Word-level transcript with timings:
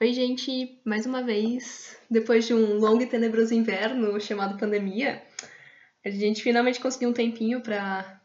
Oi, 0.00 0.12
gente, 0.12 0.80
mais 0.84 1.06
uma 1.06 1.22
vez, 1.22 1.96
depois 2.10 2.46
de 2.46 2.52
um 2.52 2.78
longo 2.78 3.00
e 3.02 3.06
tenebroso 3.06 3.54
inverno 3.54 4.20
chamado 4.20 4.58
pandemia, 4.58 5.22
a 6.04 6.10
gente 6.10 6.42
finalmente 6.42 6.80
conseguiu 6.80 7.10
um 7.10 7.12
tempinho 7.12 7.60
para 7.60 8.20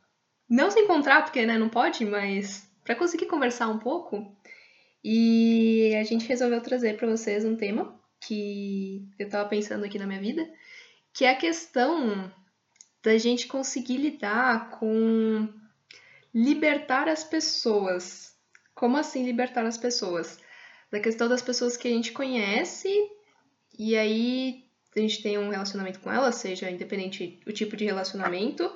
não 0.49 0.71
se 0.71 0.79
encontrar, 0.79 1.21
porque 1.21 1.45
né, 1.45 1.59
não 1.59 1.69
pode, 1.69 2.03
mas 2.05 2.67
para 2.83 2.95
conseguir 2.95 3.27
conversar 3.27 3.69
um 3.69 3.77
pouco. 3.77 4.35
E 5.03 5.95
a 5.95 6.03
gente 6.03 6.27
resolveu 6.27 6.59
trazer 6.59 6.97
para 6.97 7.07
vocês 7.07 7.45
um 7.45 7.55
tema 7.55 7.95
que 8.19 9.07
eu 9.19 9.27
estava 9.27 9.47
pensando 9.47 9.85
aqui 9.85 9.99
na 9.99 10.07
minha 10.07 10.19
vida, 10.19 10.49
que 11.13 11.23
é 11.23 11.29
a 11.29 11.37
questão 11.37 12.33
da 13.03 13.15
gente 13.19 13.47
conseguir 13.47 13.97
lidar 13.97 14.71
com 14.71 15.47
libertar 16.33 17.07
as 17.07 17.23
pessoas. 17.23 18.35
Como 18.73 18.97
assim 18.97 19.23
libertar 19.23 19.65
as 19.65 19.77
pessoas? 19.77 20.39
Da 20.91 20.99
questão 20.99 21.27
das 21.27 21.41
pessoas 21.41 21.77
que 21.77 21.87
a 21.87 21.91
gente 21.91 22.11
conhece 22.11 22.89
e 23.77 23.95
aí 23.95 24.65
a 24.95 24.99
gente 24.99 25.21
tem 25.21 25.37
um 25.37 25.49
relacionamento 25.49 25.99
com 25.99 26.11
elas, 26.11 26.35
seja 26.35 26.69
independente 26.69 27.39
o 27.45 27.51
tipo 27.51 27.77
de 27.77 27.85
relacionamento. 27.85 28.69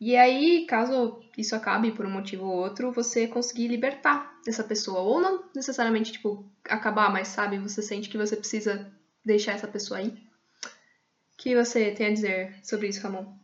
E 0.00 0.14
aí, 0.14 0.64
caso 0.66 1.20
isso 1.36 1.56
acabe 1.56 1.90
por 1.90 2.06
um 2.06 2.10
motivo 2.10 2.44
ou 2.44 2.56
outro, 2.56 2.92
você 2.92 3.26
conseguir 3.26 3.66
libertar 3.66 4.38
essa 4.46 4.62
pessoa. 4.62 5.00
Ou 5.00 5.20
não 5.20 5.50
necessariamente, 5.54 6.12
tipo, 6.12 6.48
acabar, 6.64 7.10
mas 7.10 7.28
sabe, 7.28 7.58
você 7.58 7.82
sente 7.82 8.08
que 8.08 8.18
você 8.18 8.36
precisa 8.36 8.92
deixar 9.24 9.52
essa 9.52 9.66
pessoa 9.66 9.98
aí. 9.98 10.08
O 10.08 11.36
que 11.36 11.56
você 11.56 11.90
tem 11.90 12.06
a 12.06 12.12
dizer 12.12 12.60
sobre 12.62 12.88
isso, 12.88 13.00
Ramon? 13.00 13.36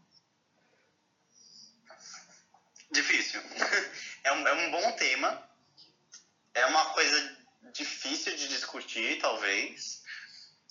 Difícil. 2.93 3.41
É 4.27 4.33
um, 4.33 4.49
é 4.49 4.53
um 4.55 4.71
bom 4.71 4.93
tema. 4.93 5.39
É 6.55 6.65
uma 6.65 6.83
coisa 6.95 7.37
difícil 7.75 8.35
de 8.37 8.49
discutir, 8.49 9.19
talvez. 9.21 10.03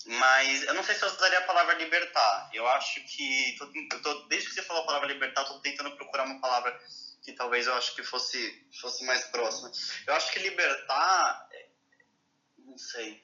Mas 0.06 0.64
eu 0.64 0.74
não 0.74 0.84
sei 0.84 0.96
se 0.96 1.04
eu 1.04 1.10
usaria 1.10 1.40
a 1.40 1.44
palavra 1.44 1.76
libertar. 1.76 2.50
Eu 2.54 2.68
acho 2.68 3.02
que. 3.06 3.56
Tô, 3.58 3.68
tô, 4.02 4.28
desde 4.28 4.50
que 4.50 4.56
você 4.56 4.64
falou 4.64 4.84
a 4.84 4.86
palavra 4.86 5.08
libertar, 5.08 5.42
eu 5.42 5.48
tô 5.48 5.60
tentando 5.62 5.96
procurar 5.96 6.26
uma 6.26 6.42
palavra 6.42 6.78
que 7.24 7.32
talvez 7.34 7.68
eu 7.68 7.74
acho 7.76 7.96
que 7.96 8.04
fosse, 8.04 8.68
fosse 8.82 9.06
mais 9.06 9.24
próxima. 9.26 9.72
Eu 10.06 10.14
acho 10.16 10.32
que 10.32 10.40
libertar. 10.40 11.48
Não 12.58 12.78
sei. 12.78 13.24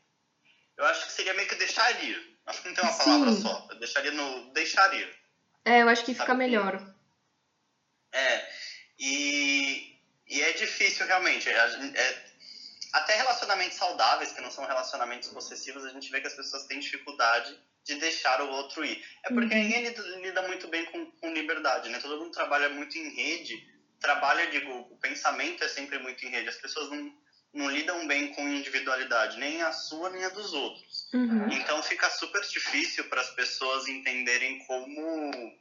Eu 0.77 0.85
acho 0.85 1.05
que 1.07 1.11
seria 1.11 1.33
meio 1.33 1.49
que 1.49 1.55
deixar 1.55 2.03
ir. 2.03 2.37
Acho 2.45 2.61
que 2.61 2.69
não 2.69 2.75
tem 2.75 2.83
uma 2.83 2.93
Sim. 2.93 3.03
palavra 3.03 3.31
só. 3.33 3.67
Eu 3.69 3.79
deixaria 3.79 4.11
no 4.11 4.53
deixar 4.53 4.93
ir. 4.93 5.19
É, 5.65 5.81
eu 5.81 5.89
acho 5.89 6.05
que 6.05 6.13
fica 6.13 6.33
melhor. 6.33 6.81
É. 8.13 8.49
E, 8.97 9.99
e 10.27 10.41
é 10.41 10.53
difícil 10.53 11.05
realmente. 11.05 11.49
É, 11.49 11.55
é, 11.55 12.28
até 12.93 13.15
relacionamentos 13.15 13.77
saudáveis, 13.77 14.31
que 14.31 14.41
não 14.41 14.51
são 14.51 14.65
relacionamentos 14.65 15.29
possessivos, 15.29 15.85
a 15.85 15.89
gente 15.89 16.09
vê 16.11 16.21
que 16.21 16.27
as 16.27 16.35
pessoas 16.35 16.65
têm 16.65 16.79
dificuldade 16.79 17.57
de 17.85 17.95
deixar 17.95 18.41
o 18.41 18.49
outro 18.49 18.83
ir. 18.83 19.03
É 19.23 19.33
porque 19.33 19.53
uhum. 19.53 19.63
ninguém 19.63 19.93
lida, 20.21 20.41
muito 20.43 20.67
bem 20.67 20.85
com, 20.85 21.05
com, 21.11 21.33
liberdade, 21.33 21.89
né? 21.89 21.99
Todo 21.99 22.19
mundo 22.19 22.31
trabalha 22.31 22.69
muito 22.69 22.97
em 22.97 23.09
rede, 23.09 23.67
trabalha, 23.99 24.49
digo, 24.49 24.71
o 24.71 24.97
pensamento 24.97 25.63
é 25.63 25.67
sempre 25.67 25.99
muito 25.99 26.25
em 26.25 26.29
rede. 26.29 26.49
As 26.49 26.57
pessoas 26.57 26.89
não, 26.89 27.13
não 27.53 27.69
lidam 27.69 28.07
bem 28.07 28.33
com 28.33 28.47
individualidade, 28.47 29.37
nem 29.37 29.61
a 29.61 29.71
sua, 29.71 30.09
nem 30.09 30.25
a 30.25 30.29
dos 30.29 30.53
outros. 30.53 31.09
Uhum. 31.13 31.51
Então 31.51 31.81
fica 31.83 32.09
super 32.09 32.41
difícil 32.41 33.05
para 33.05 33.21
as 33.21 33.29
pessoas 33.31 33.87
entenderem 33.87 34.65
como, 34.65 35.57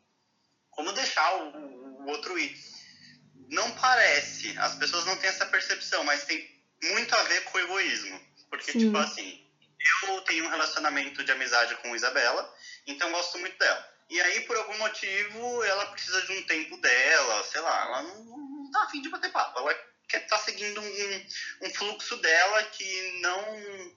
como 0.70 0.92
deixar 0.92 1.34
o, 1.36 2.04
o 2.04 2.06
outro 2.08 2.38
ir. 2.38 2.54
Não 3.50 3.70
parece, 3.72 4.58
as 4.58 4.74
pessoas 4.76 5.06
não 5.06 5.16
têm 5.16 5.30
essa 5.30 5.46
percepção, 5.46 6.04
mas 6.04 6.24
tem 6.24 6.57
muito 6.82 7.14
a 7.14 7.22
ver 7.24 7.44
com 7.44 7.58
o 7.58 7.60
egoísmo. 7.60 8.20
Porque, 8.50 8.72
Sim. 8.72 8.78
tipo 8.78 8.96
assim, 8.98 9.44
eu 10.02 10.20
tenho 10.22 10.44
um 10.44 10.50
relacionamento 10.50 11.22
de 11.22 11.32
amizade 11.32 11.76
com 11.76 11.94
Isabela, 11.94 12.52
então 12.86 13.10
gosto 13.12 13.38
muito 13.38 13.58
dela. 13.58 13.86
E 14.10 14.20
aí, 14.20 14.40
por 14.42 14.56
algum 14.56 14.78
motivo, 14.78 15.62
ela 15.64 15.86
precisa 15.86 16.22
de 16.22 16.32
um 16.32 16.42
tempo 16.44 16.76
dela, 16.78 17.44
sei 17.44 17.60
lá, 17.60 17.84
ela 17.84 18.02
não, 18.02 18.24
não 18.24 18.70
tá 18.70 18.84
afim 18.84 19.02
de 19.02 19.10
bater 19.10 19.30
papo. 19.30 19.58
Ela 19.58 19.74
quer 20.08 20.26
tá 20.26 20.38
seguindo 20.38 20.80
um, 20.80 21.26
um 21.62 21.74
fluxo 21.74 22.16
dela 22.16 22.62
que 22.64 23.20
não 23.20 23.96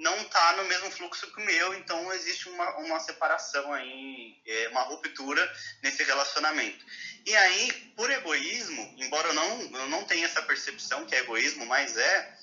não 0.00 0.24
tá 0.24 0.56
no 0.56 0.64
mesmo 0.64 0.90
fluxo 0.90 1.30
que 1.30 1.42
o 1.42 1.44
meu, 1.44 1.74
então 1.74 2.10
existe 2.14 2.48
uma, 2.48 2.78
uma 2.78 2.98
separação 3.00 3.70
aí, 3.74 4.40
é, 4.46 4.68
uma 4.68 4.80
ruptura 4.80 5.46
nesse 5.82 6.02
relacionamento. 6.04 6.84
E 7.26 7.36
aí, 7.36 7.70
por 7.94 8.10
egoísmo, 8.10 8.94
embora 8.96 9.28
eu 9.28 9.34
não, 9.34 9.60
eu 9.60 9.86
não 9.88 10.04
tenha 10.04 10.24
essa 10.24 10.40
percepção 10.40 11.04
que 11.04 11.14
é 11.14 11.18
egoísmo, 11.18 11.66
mas 11.66 11.98
é, 11.98 12.38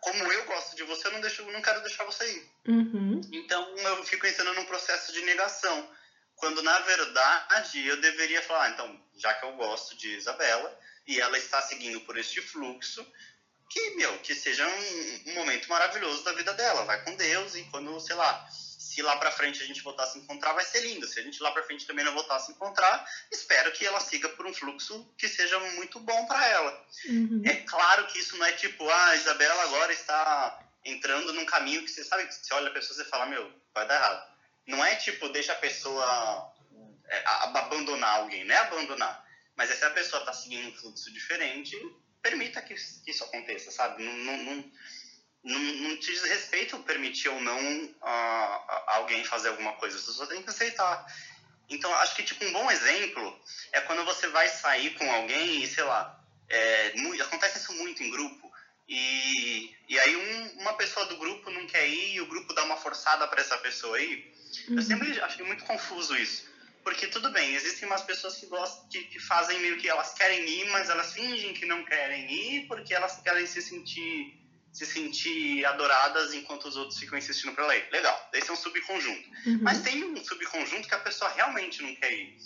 como 0.00 0.32
eu 0.32 0.44
gosto 0.46 0.74
de 0.74 0.82
você, 0.82 1.06
eu 1.06 1.12
não, 1.12 1.20
deixo, 1.20 1.44
não 1.44 1.62
quero 1.62 1.80
deixar 1.80 2.04
você 2.04 2.28
ir. 2.28 2.50
Uhum. 2.66 3.20
Então 3.32 3.78
eu 3.78 4.04
fico 4.04 4.26
entrando 4.26 4.54
num 4.54 4.64
processo 4.64 5.12
de 5.12 5.20
negação. 5.22 5.88
Quando 6.34 6.60
na 6.60 6.76
verdade 6.80 7.86
eu 7.86 8.00
deveria 8.00 8.42
falar, 8.42 8.64
ah, 8.64 8.70
então, 8.70 9.06
já 9.16 9.32
que 9.34 9.46
eu 9.46 9.52
gosto 9.52 9.96
de 9.96 10.16
Isabela 10.16 10.76
e 11.06 11.20
ela 11.20 11.38
está 11.38 11.62
seguindo 11.62 12.00
por 12.00 12.18
este 12.18 12.42
fluxo, 12.42 13.06
que, 13.72 13.90
meu, 13.96 14.18
que 14.18 14.34
seja 14.34 14.66
um, 14.68 15.30
um 15.30 15.34
momento 15.34 15.66
maravilhoso 15.68 16.22
da 16.22 16.32
vida 16.32 16.52
dela. 16.52 16.84
Vai 16.84 17.02
com 17.04 17.16
Deus 17.16 17.54
e 17.54 17.62
quando, 17.64 17.98
sei 18.00 18.14
lá, 18.14 18.46
se 18.50 19.00
lá 19.00 19.16
para 19.16 19.30
frente 19.30 19.62
a 19.62 19.66
gente 19.66 19.82
voltar 19.82 20.04
a 20.04 20.06
se 20.06 20.18
encontrar, 20.18 20.52
vai 20.52 20.64
ser 20.64 20.80
lindo. 20.80 21.06
Se 21.06 21.18
a 21.18 21.22
gente 21.22 21.42
lá 21.42 21.50
para 21.50 21.62
frente 21.62 21.86
também 21.86 22.04
não 22.04 22.12
voltar 22.12 22.36
a 22.36 22.38
se 22.38 22.52
encontrar, 22.52 23.02
espero 23.30 23.72
que 23.72 23.86
ela 23.86 23.98
siga 23.98 24.28
por 24.30 24.46
um 24.46 24.52
fluxo 24.52 25.10
que 25.16 25.26
seja 25.26 25.58
muito 25.76 25.98
bom 25.98 26.26
para 26.26 26.46
ela. 26.46 26.86
Uhum. 27.06 27.42
É 27.46 27.54
claro 27.54 28.06
que 28.08 28.18
isso 28.18 28.36
não 28.36 28.44
é 28.44 28.52
tipo, 28.52 28.86
ah, 28.90 29.06
a 29.06 29.16
Isabela 29.16 29.62
agora 29.62 29.92
está 29.92 30.68
entrando 30.84 31.32
num 31.32 31.46
caminho 31.46 31.82
que 31.82 31.90
você 31.90 32.04
sabe 32.04 32.26
que 32.26 32.34
você 32.34 32.52
olha 32.52 32.68
a 32.68 32.72
pessoa 32.72 33.00
e 33.00 33.08
fala, 33.08 33.24
meu, 33.24 33.50
vai 33.72 33.86
dar 33.86 33.94
errado. 33.94 34.32
Não 34.66 34.84
é 34.84 34.96
tipo, 34.96 35.30
deixa 35.30 35.52
a 35.52 35.56
pessoa 35.56 36.52
é, 37.06 37.22
abandonar 37.24 38.18
alguém, 38.18 38.44
não 38.44 38.54
é 38.54 38.58
abandonar. 38.58 39.26
Mas 39.56 39.70
é 39.70 39.74
se 39.74 39.84
a 39.84 39.90
pessoa 39.90 40.20
está 40.20 40.34
seguindo 40.34 40.68
um 40.68 40.76
fluxo 40.76 41.10
diferente, 41.10 41.76
permita 42.22 42.62
que, 42.62 42.74
isso 42.74 43.24
aconteça, 43.24 43.70
sabe? 43.70 44.02
Não, 44.02 44.12
não, 44.12 44.36
não 44.38 44.72
não, 45.44 45.58
não 45.58 45.96
te 45.96 46.12
diz 46.12 46.22
respeito 46.22 46.78
permitir 46.84 47.28
ou 47.28 47.40
não 47.40 47.84
uh, 47.84 48.82
alguém 48.86 49.24
fazer 49.24 49.48
alguma 49.48 49.72
coisa. 49.72 49.98
Você 49.98 50.12
só 50.12 50.26
tem 50.26 50.42
que 50.42 50.50
aceitar. 50.50 51.04
Então, 51.68 51.92
acho 51.96 52.14
que 52.14 52.22
tipo 52.22 52.44
um 52.44 52.52
bom 52.52 52.70
exemplo 52.70 53.40
é 53.72 53.80
quando 53.80 54.04
você 54.04 54.28
vai 54.28 54.48
sair 54.48 54.94
com 54.94 55.10
alguém 55.10 55.62
e, 55.62 55.66
sei 55.66 55.82
lá, 55.84 56.22
é, 56.48 56.92
muito, 56.96 57.22
acontece 57.22 57.58
isso 57.58 57.72
muito 57.72 58.02
em 58.02 58.10
grupo. 58.10 58.52
E, 58.88 59.74
e 59.88 59.98
aí 59.98 60.16
um, 60.16 60.60
uma 60.60 60.74
pessoa 60.74 61.06
do 61.06 61.16
grupo 61.16 61.50
não 61.50 61.66
quer 61.66 61.88
ir 61.88 62.14
e 62.14 62.20
o 62.20 62.26
grupo 62.26 62.52
dá 62.52 62.62
uma 62.64 62.76
forçada 62.76 63.26
para 63.26 63.40
essa 63.40 63.56
pessoa 63.58 63.98
ir. 64.00 64.32
Uhum. 64.68 64.76
Eu 64.76 64.82
sempre 64.82 65.20
acho 65.20 65.44
muito 65.44 65.64
confuso 65.64 66.14
isso. 66.16 66.51
Porque 66.82 67.06
tudo 67.06 67.30
bem, 67.30 67.54
existem 67.54 67.86
umas 67.86 68.02
pessoas 68.02 68.36
que 68.36 68.46
gostam, 68.46 68.88
que, 68.88 69.04
que 69.04 69.20
fazem 69.20 69.58
meio 69.60 69.78
que 69.78 69.88
elas 69.88 70.14
querem 70.14 70.48
ir, 70.48 70.68
mas 70.70 70.90
elas 70.90 71.12
fingem 71.12 71.54
que 71.54 71.64
não 71.64 71.84
querem 71.84 72.30
ir 72.30 72.66
porque 72.66 72.92
elas 72.92 73.20
querem 73.22 73.46
se 73.46 73.62
sentir 73.62 74.42
se 74.72 74.86
sentir 74.86 75.64
adoradas 75.66 76.32
enquanto 76.32 76.64
os 76.64 76.76
outros 76.76 76.98
ficam 76.98 77.18
insistindo 77.18 77.54
para 77.54 77.64
ela 77.64 77.76
ir. 77.76 77.86
Legal, 77.92 78.30
esse 78.32 78.48
é 78.48 78.52
um 78.52 78.56
subconjunto. 78.56 79.28
Uhum. 79.46 79.58
Mas 79.60 79.82
tem 79.82 80.02
um 80.02 80.24
subconjunto 80.24 80.88
que 80.88 80.94
a 80.94 81.00
pessoa 81.00 81.30
realmente 81.30 81.82
não 81.82 81.94
quer 81.96 82.10
ir. 82.10 82.38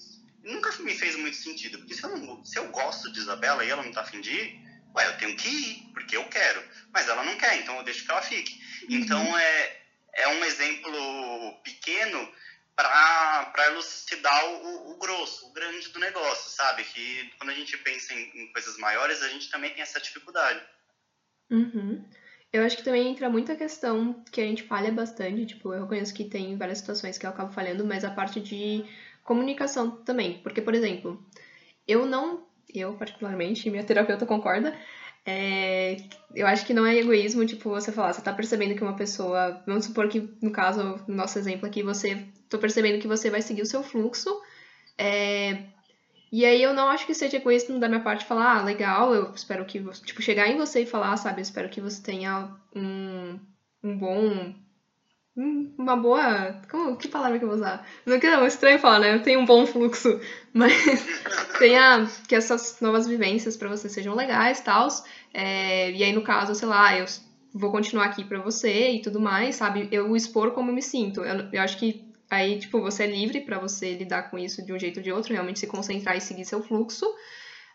Nunca 0.43 0.73
me 0.83 0.93
fez 0.93 1.15
muito 1.17 1.37
sentido, 1.37 1.79
porque 1.79 1.95
se 1.95 2.03
eu, 2.03 2.17
não, 2.17 2.45
se 2.45 2.59
eu 2.59 2.69
gosto 2.71 3.13
de 3.13 3.21
Isabela 3.21 3.65
e 3.65 3.71
ela 3.71 3.83
não 3.83 3.93
tá 3.93 4.01
afim 4.01 4.21
de 4.21 4.33
ir, 4.33 4.61
ué, 4.95 5.07
eu 5.07 5.19
tenho 5.19 5.37
que 5.37 5.49
ir, 5.49 5.91
porque 5.93 6.17
eu 6.17 6.25
quero. 6.25 6.63
Mas 6.93 7.09
ela 7.09 7.23
não 7.23 7.37
quer, 7.39 7.61
então 7.61 7.77
eu 7.77 7.85
deixo 7.85 8.05
que 8.05 8.11
ela 8.11 8.23
fique. 8.23 8.55
Uhum. 8.83 8.97
Então 8.97 9.39
é, 9.39 9.83
é 10.15 10.29
um 10.29 10.45
exemplo 10.45 11.63
pequeno 11.63 12.29
para 12.76 13.66
elucidar 13.69 14.44
o, 14.47 14.92
o, 14.92 14.98
grosso, 14.98 15.48
o 15.48 15.53
grande 15.53 15.88
do 15.88 15.98
negócio, 15.98 16.50
sabe? 16.50 16.84
Que 16.84 17.31
quando 17.38 17.50
a 17.50 17.54
gente 17.54 17.76
pensa 17.78 18.12
em, 18.12 18.42
em 18.42 18.53
coisas 18.53 18.76
maiores, 18.76 19.22
a 19.22 19.28
gente 19.28 19.50
também 19.50 19.72
tem 19.72 19.82
essa 19.82 20.00
dificuldade. 20.00 20.60
Uhum. 21.50 22.04
Eu 22.53 22.62
acho 22.62 22.76
que 22.76 22.84
também 22.84 23.09
entra 23.09 23.31
muita 23.31 23.56
questão 23.56 24.23
que 24.31 24.40
a 24.40 24.44
gente 24.44 24.62
falha 24.62 24.93
bastante, 24.93 25.46
tipo, 25.46 25.73
eu 25.73 25.82
reconheço 25.82 26.14
que 26.14 26.25
tem 26.25 26.56
várias 26.56 26.78
situações 26.78 27.19
que 27.19 27.26
eu 27.26 27.31
acabo 27.31 27.52
falhando, 27.52 27.84
mas 27.84 28.05
a 28.05 28.11
parte 28.11 28.40
de 28.40 28.84
comunicação 29.25 29.90
também. 30.05 30.40
Porque, 30.43 30.61
por 30.62 30.75
exemplo, 30.75 31.22
eu 31.88 32.06
não, 32.06 32.46
eu 32.72 32.94
particularmente, 32.94 33.70
minha 33.70 33.84
terapeuta 33.84 34.26
concorda, 34.26 34.79
é, 35.25 35.96
eu 36.34 36.46
acho 36.46 36.64
que 36.64 36.72
não 36.72 36.87
é 36.87 36.96
egoísmo, 36.96 37.44
tipo, 37.44 37.69
você 37.70 37.90
falar, 37.90 38.12
você 38.12 38.22
tá 38.22 38.32
percebendo 38.32 38.76
que 38.76 38.82
uma 38.82 38.96
pessoa, 38.96 39.62
vamos 39.67 39.87
supor 39.87 40.08
que, 40.08 40.20
no 40.40 40.52
caso, 40.52 41.02
no 41.08 41.14
nosso 41.14 41.38
exemplo 41.38 41.67
aqui, 41.67 41.82
você, 41.82 42.26
tô 42.48 42.58
percebendo 42.58 43.00
que 43.00 43.08
você 43.08 43.31
vai 43.31 43.43
seguir 43.43 43.62
o 43.62 43.66
seu 43.66 43.82
fluxo, 43.82 44.40
é, 44.98 45.64
e 46.32 46.44
aí 46.44 46.62
eu 46.62 46.75
não 46.75 46.88
acho 46.88 47.06
que 47.06 47.14
seja 47.14 47.37
egoísta 47.37 47.78
da 47.78 47.88
minha 47.88 48.00
parte 48.00 48.25
falar, 48.25 48.58
ah, 48.58 48.62
legal, 48.62 49.14
eu 49.14 49.32
espero 49.32 49.64
que 49.64 49.78
você, 49.78 50.04
tipo, 50.04 50.20
chegar 50.22 50.48
em 50.48 50.56
você 50.56 50.82
e 50.82 50.87
falar, 50.87 51.16
sabe, 51.16 51.40
eu 51.40 51.43
espero 51.43 51.69
que 51.69 51.81
você 51.81 52.02
tenha 52.02 52.50
um, 52.75 53.38
um 53.82 53.96
bom 53.96 54.54
uma 55.37 55.96
boa. 55.96 56.62
Como, 56.70 56.96
que 56.96 57.08
palavra 57.08 57.38
que 57.38 57.44
eu 57.44 57.48
vou 57.48 57.58
usar? 57.58 57.87
Não 58.06 58.19
que 58.19 58.26
é 58.26 58.46
estranho 58.46 58.78
falar, 58.78 59.00
né? 59.00 59.14
Eu 59.14 59.22
tenho 59.22 59.40
um 59.40 59.44
bom 59.44 59.66
fluxo, 59.66 60.19
mas 60.52 60.72
tenha 61.58 62.08
que 62.26 62.34
essas 62.34 62.81
novas 62.81 63.06
vivências 63.06 63.56
para 63.56 63.69
você 63.69 63.88
sejam 63.88 64.14
legais 64.14 64.60
e 64.60 64.64
tal. 64.64 64.88
É, 65.34 65.90
e 65.90 66.02
aí, 66.02 66.12
no 66.12 66.22
caso, 66.22 66.54
sei 66.54 66.66
lá, 66.66 66.96
eu 66.96 67.04
vou 67.52 67.70
continuar 67.70 68.06
aqui 68.06 68.25
para 68.25 68.40
você 68.40 68.93
e 68.93 69.02
tudo 69.02 69.20
mais, 69.20 69.56
sabe? 69.56 69.88
Eu 69.93 70.16
expor 70.16 70.52
como 70.52 70.70
eu 70.70 70.75
me 70.75 70.82
sinto. 70.82 71.20
Eu, 71.20 71.48
eu 71.52 71.62
acho 71.62 71.76
que 71.76 72.06
aí, 72.31 72.58
tipo, 72.58 72.81
você 72.81 73.05
é 73.05 73.06
livre 73.06 73.40
para 73.40 73.58
você 73.58 73.94
lidar 73.94 74.31
com 74.31 74.38
isso 74.38 74.64
de 74.64 74.73
um 74.73 74.78
jeito 74.78 74.99
ou 74.99 75.02
de 75.02 75.12
outro, 75.12 75.32
realmente 75.32 75.61
se 75.61 75.67
concentrar 75.67 76.17
e 76.17 76.20
seguir 76.20 76.44
seu 76.44 76.62
fluxo, 76.62 77.06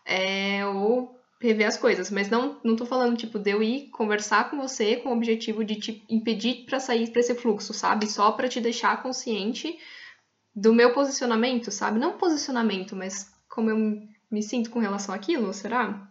é, 0.04 0.64
ou 0.66 1.18
rever 1.40 1.66
as 1.66 1.76
coisas. 1.76 2.10
Mas 2.10 2.28
não, 2.28 2.60
não 2.64 2.76
tô 2.76 2.86
falando, 2.86 3.16
tipo, 3.16 3.38
de 3.38 3.50
eu 3.50 3.62
ir 3.62 3.88
conversar 3.90 4.50
com 4.50 4.56
você 4.56 4.96
com 4.96 5.10
o 5.10 5.16
objetivo 5.16 5.64
de 5.64 5.76
te 5.76 6.04
impedir 6.08 6.64
para 6.66 6.80
sair 6.80 7.10
para 7.10 7.20
esse 7.20 7.34
fluxo, 7.34 7.74
sabe? 7.74 8.06
Só 8.06 8.32
para 8.32 8.48
te 8.48 8.60
deixar 8.60 9.02
consciente 9.02 9.78
do 10.54 10.72
meu 10.72 10.92
posicionamento, 10.92 11.70
sabe? 11.70 11.98
Não 11.98 12.18
posicionamento, 12.18 12.94
mas 12.94 13.30
como 13.48 13.70
eu 13.70 13.76
me 14.30 14.42
sinto 14.42 14.70
com 14.70 14.78
relação 14.78 15.14
àquilo, 15.14 15.52
será? 15.52 16.08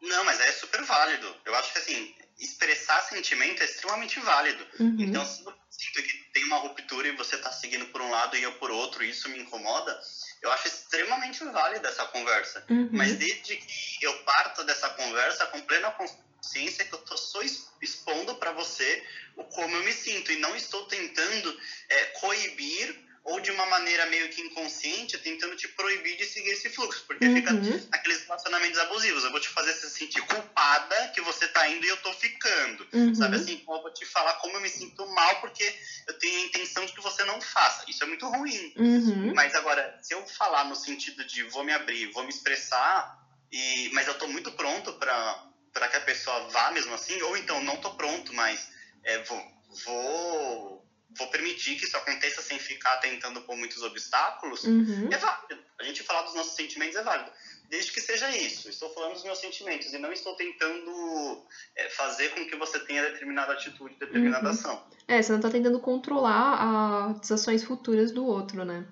Não, 0.00 0.24
mas 0.24 0.40
é 0.40 0.52
super 0.52 0.82
válido. 0.82 1.34
Eu 1.44 1.54
acho 1.54 1.72
que, 1.72 1.78
assim, 1.78 2.14
expressar 2.38 3.02
sentimento 3.02 3.62
é 3.62 3.66
extremamente 3.66 4.18
válido. 4.20 4.66
Uhum. 4.78 4.96
Então, 4.98 5.24
se 5.24 5.44
sinto 5.80 6.02
que 6.02 6.18
tem 6.32 6.44
uma 6.44 6.58
ruptura 6.58 7.08
e 7.08 7.16
você 7.16 7.36
está 7.36 7.50
seguindo 7.50 7.86
por 7.86 8.02
um 8.02 8.10
lado 8.10 8.36
e 8.36 8.42
eu 8.42 8.52
por 8.54 8.70
outro, 8.70 9.02
e 9.02 9.08
isso 9.08 9.30
me 9.30 9.38
incomoda, 9.38 9.98
eu 10.42 10.52
acho 10.52 10.68
extremamente 10.68 11.42
válida 11.44 11.88
essa 11.88 12.04
conversa. 12.06 12.64
Uhum. 12.68 12.90
Mas 12.92 13.16
desde 13.16 13.56
que 13.56 14.04
eu 14.04 14.12
parto 14.24 14.62
dessa 14.64 14.90
conversa 14.90 15.46
com 15.46 15.60
plena 15.62 15.90
consciência 15.92 16.84
que 16.84 16.92
eu 16.92 16.98
estou 16.98 17.16
só 17.16 17.40
expondo 17.80 18.34
para 18.34 18.52
você 18.52 19.06
o 19.36 19.44
como 19.44 19.74
eu 19.74 19.82
me 19.82 19.92
sinto 19.92 20.30
e 20.30 20.36
não 20.36 20.54
estou 20.54 20.84
tentando 20.84 21.60
é, 21.88 22.04
coibir 22.20 23.09
ou 23.30 23.40
de 23.40 23.50
uma 23.52 23.64
maneira 23.66 24.06
meio 24.06 24.28
que 24.28 24.40
inconsciente, 24.40 25.16
tentando 25.18 25.54
te 25.54 25.68
proibir 25.68 26.16
de 26.16 26.24
seguir 26.24 26.50
esse 26.50 26.68
fluxo, 26.68 27.04
porque 27.06 27.24
uhum. 27.24 27.34
fica 27.34 27.50
aqueles 27.92 28.24
relacionamentos 28.24 28.78
abusivos. 28.80 29.22
Eu 29.22 29.30
vou 29.30 29.40
te 29.40 29.48
fazer 29.48 29.72
se 29.72 29.88
sentir 29.88 30.20
culpada 30.22 31.08
que 31.14 31.20
você 31.20 31.46
tá 31.48 31.68
indo 31.68 31.86
e 31.86 31.88
eu 31.88 31.96
tô 31.98 32.12
ficando. 32.12 32.86
Uhum. 32.92 33.14
Sabe 33.14 33.36
assim, 33.36 33.60
eu 33.60 33.82
vou 33.82 33.92
te 33.92 34.04
falar 34.04 34.34
como 34.34 34.56
eu 34.56 34.60
me 34.60 34.68
sinto 34.68 35.06
mal 35.06 35.40
porque 35.40 35.64
eu 36.08 36.18
tenho 36.18 36.42
a 36.42 36.46
intenção 36.46 36.84
de 36.84 36.92
que 36.92 37.00
você 37.00 37.24
não 37.24 37.40
faça. 37.40 37.88
Isso 37.88 38.02
é 38.02 38.06
muito 38.06 38.28
ruim. 38.28 38.74
Uhum. 38.76 39.32
Mas 39.32 39.54
agora, 39.54 39.96
se 40.02 40.12
eu 40.12 40.26
falar 40.26 40.64
no 40.64 40.74
sentido 40.74 41.24
de 41.24 41.44
vou 41.44 41.62
me 41.62 41.72
abrir, 41.72 42.10
vou 42.12 42.24
me 42.24 42.30
expressar, 42.30 43.16
e 43.52 43.90
mas 43.92 44.08
eu 44.08 44.14
tô 44.14 44.26
muito 44.26 44.50
pronto 44.52 44.92
para 44.94 45.46
para 45.72 45.86
que 45.86 45.96
a 45.98 46.00
pessoa 46.00 46.48
vá 46.48 46.72
mesmo 46.72 46.92
assim, 46.94 47.22
ou 47.22 47.36
então 47.36 47.62
não 47.62 47.76
tô 47.76 47.94
pronto, 47.94 48.34
mas 48.34 48.68
é, 49.04 49.22
vou, 49.22 49.40
vou 49.84 50.89
vou 51.16 51.28
permitir 51.28 51.76
que 51.76 51.84
isso 51.84 51.96
aconteça 51.96 52.42
sem 52.42 52.58
ficar 52.58 52.96
tentando 52.98 53.42
pôr 53.42 53.56
muitos 53.56 53.82
obstáculos, 53.82 54.64
uhum. 54.64 55.08
é 55.12 55.16
válido. 55.16 55.62
A 55.78 55.84
gente 55.84 56.02
falar 56.02 56.22
dos 56.22 56.34
nossos 56.34 56.54
sentimentos 56.54 56.96
é 56.96 57.02
válido. 57.02 57.30
Desde 57.68 57.92
que 57.92 58.00
seja 58.00 58.28
isso. 58.36 58.68
Estou 58.68 58.92
falando 58.92 59.14
dos 59.14 59.24
meus 59.24 59.38
sentimentos 59.38 59.92
e 59.92 59.98
não 59.98 60.12
estou 60.12 60.34
tentando 60.34 61.46
é, 61.76 61.88
fazer 61.90 62.30
com 62.30 62.44
que 62.44 62.56
você 62.56 62.80
tenha 62.80 63.02
determinada 63.02 63.52
atitude, 63.52 63.94
determinada 63.94 64.46
uhum. 64.46 64.50
ação. 64.50 64.86
É, 65.06 65.22
você 65.22 65.32
não 65.32 65.38
está 65.38 65.50
tentando 65.50 65.80
controlar 65.80 67.12
as 67.20 67.30
ações 67.30 67.62
futuras 67.62 68.10
do 68.10 68.26
outro, 68.26 68.64
né? 68.64 68.86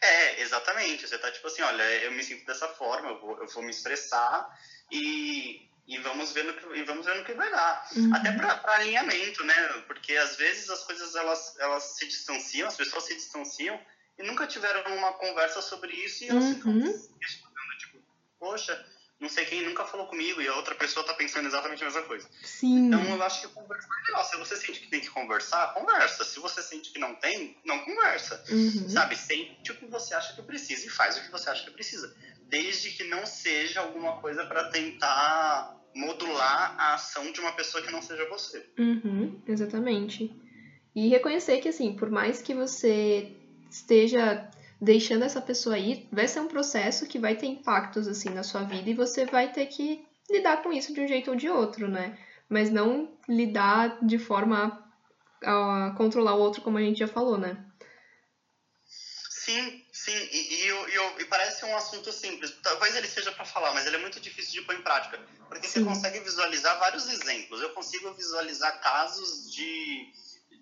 É, 0.00 0.42
exatamente. 0.42 1.06
Você 1.06 1.16
está 1.16 1.30
tipo 1.30 1.46
assim, 1.46 1.62
olha, 1.62 1.82
eu 2.04 2.12
me 2.12 2.22
sinto 2.22 2.46
dessa 2.46 2.68
forma, 2.68 3.08
eu 3.08 3.20
vou, 3.20 3.40
eu 3.40 3.48
vou 3.48 3.62
me 3.62 3.70
expressar 3.70 4.48
e 4.90 5.68
vamos 6.24 6.32
ver 6.32 6.44
no 6.44 6.54
que, 6.54 6.78
e 6.78 6.84
vamos 6.84 7.06
ver 7.06 7.16
no 7.16 7.24
que 7.24 7.34
vai 7.34 7.50
dar. 7.50 7.88
Uhum. 7.94 8.14
Até 8.14 8.32
para 8.32 8.74
alinhamento, 8.74 9.44
né? 9.44 9.54
Porque 9.86 10.16
às 10.16 10.36
vezes 10.36 10.70
as 10.70 10.84
coisas 10.84 11.14
elas, 11.14 11.54
elas 11.58 11.82
se 11.96 12.06
distanciam, 12.06 12.68
as 12.68 12.76
pessoas 12.76 13.04
se 13.04 13.14
distanciam 13.14 13.78
e 14.18 14.22
nunca 14.22 14.46
tiveram 14.46 14.96
uma 14.96 15.12
conversa 15.14 15.60
sobre 15.60 15.92
isso 15.92 16.24
e 16.24 16.28
elas 16.28 16.44
uhum. 16.44 16.54
ficam 16.54 17.18
questionando, 17.18 17.78
tipo, 17.78 17.98
poxa, 18.38 18.86
não 19.20 19.28
sei 19.28 19.44
quem 19.44 19.62
nunca 19.62 19.84
falou 19.84 20.06
comigo 20.06 20.40
e 20.40 20.48
a 20.48 20.54
outra 20.54 20.74
pessoa 20.74 21.02
está 21.02 21.14
pensando 21.14 21.46
exatamente 21.46 21.82
a 21.82 21.86
mesma 21.86 22.02
coisa. 22.02 22.28
Sim. 22.42 22.86
Então 22.86 23.02
eu 23.04 23.22
acho 23.22 23.42
que 23.42 23.48
conversar 23.48 23.88
é 23.88 24.06
legal. 24.06 24.24
Se 24.24 24.36
você 24.36 24.56
sente 24.56 24.80
que 24.80 24.88
tem 24.88 25.00
que 25.00 25.10
conversar, 25.10 25.74
conversa. 25.74 26.24
Se 26.24 26.40
você 26.40 26.62
sente 26.62 26.90
que 26.90 26.98
não 26.98 27.14
tem, 27.16 27.56
não 27.64 27.84
conversa. 27.84 28.42
Uhum. 28.48 28.88
Sabe? 28.88 29.16
Sente 29.16 29.72
o 29.72 29.76
que 29.76 29.86
você 29.86 30.14
acha 30.14 30.34
que 30.34 30.42
precisa 30.42 30.86
e 30.86 30.90
faz 30.90 31.16
o 31.16 31.22
que 31.22 31.30
você 31.30 31.50
acha 31.50 31.64
que 31.64 31.70
precisa 31.70 32.14
desde 32.46 32.90
que 32.90 33.04
não 33.04 33.26
seja 33.26 33.80
alguma 33.80 34.20
coisa 34.20 34.46
para 34.46 34.70
tentar 34.70 35.76
modular 35.94 36.74
a 36.78 36.94
ação 36.94 37.30
de 37.32 37.40
uma 37.40 37.52
pessoa 37.52 37.82
que 37.82 37.92
não 37.92 38.02
seja 38.02 38.28
você. 38.28 38.66
Uhum, 38.78 39.40
exatamente. 39.46 40.34
E 40.94 41.08
reconhecer 41.08 41.58
que, 41.58 41.68
assim, 41.68 41.94
por 41.94 42.10
mais 42.10 42.42
que 42.42 42.54
você 42.54 43.36
esteja 43.70 44.50
deixando 44.80 45.24
essa 45.24 45.40
pessoa 45.40 45.78
ir, 45.78 46.08
vai 46.12 46.28
ser 46.28 46.40
um 46.40 46.48
processo 46.48 47.06
que 47.06 47.18
vai 47.18 47.36
ter 47.36 47.46
impactos, 47.46 48.06
assim, 48.06 48.30
na 48.30 48.42
sua 48.42 48.62
vida 48.62 48.90
e 48.90 48.94
você 48.94 49.24
vai 49.24 49.52
ter 49.52 49.66
que 49.66 50.04
lidar 50.30 50.62
com 50.62 50.72
isso 50.72 50.92
de 50.92 51.00
um 51.00 51.08
jeito 51.08 51.30
ou 51.30 51.36
de 51.36 51.48
outro, 51.48 51.88
né? 51.88 52.18
Mas 52.48 52.70
não 52.70 53.16
lidar 53.28 54.04
de 54.04 54.18
forma 54.18 54.84
a, 55.42 55.86
a 55.86 55.90
controlar 55.92 56.34
o 56.34 56.40
outro, 56.40 56.62
como 56.62 56.78
a 56.78 56.82
gente 56.82 56.98
já 56.98 57.08
falou, 57.08 57.38
né? 57.38 57.64
Sim, 58.86 59.83
Sim, 59.94 60.10
e, 60.32 60.66
e, 60.66 60.70
e, 60.70 61.22
e, 61.22 61.24
parece 61.26 61.64
um 61.64 61.76
assunto 61.76 62.12
simples. 62.12 62.52
Talvez 62.64 62.96
ele 62.96 63.06
seja 63.06 63.30
para 63.30 63.44
falar, 63.44 63.72
mas 63.72 63.86
ele 63.86 63.94
é 63.94 64.00
muito 64.00 64.18
difícil 64.18 64.60
de 64.60 64.62
pôr 64.62 64.74
em 64.74 64.82
prática. 64.82 65.16
Porque 65.48 65.68
Sim. 65.68 65.84
você 65.84 65.84
consegue 65.84 66.18
visualizar 66.18 66.76
vários 66.80 67.08
exemplos. 67.08 67.62
Eu 67.62 67.70
consigo 67.70 68.12
visualizar 68.12 68.80
casos 68.80 69.54
de, 69.54 70.10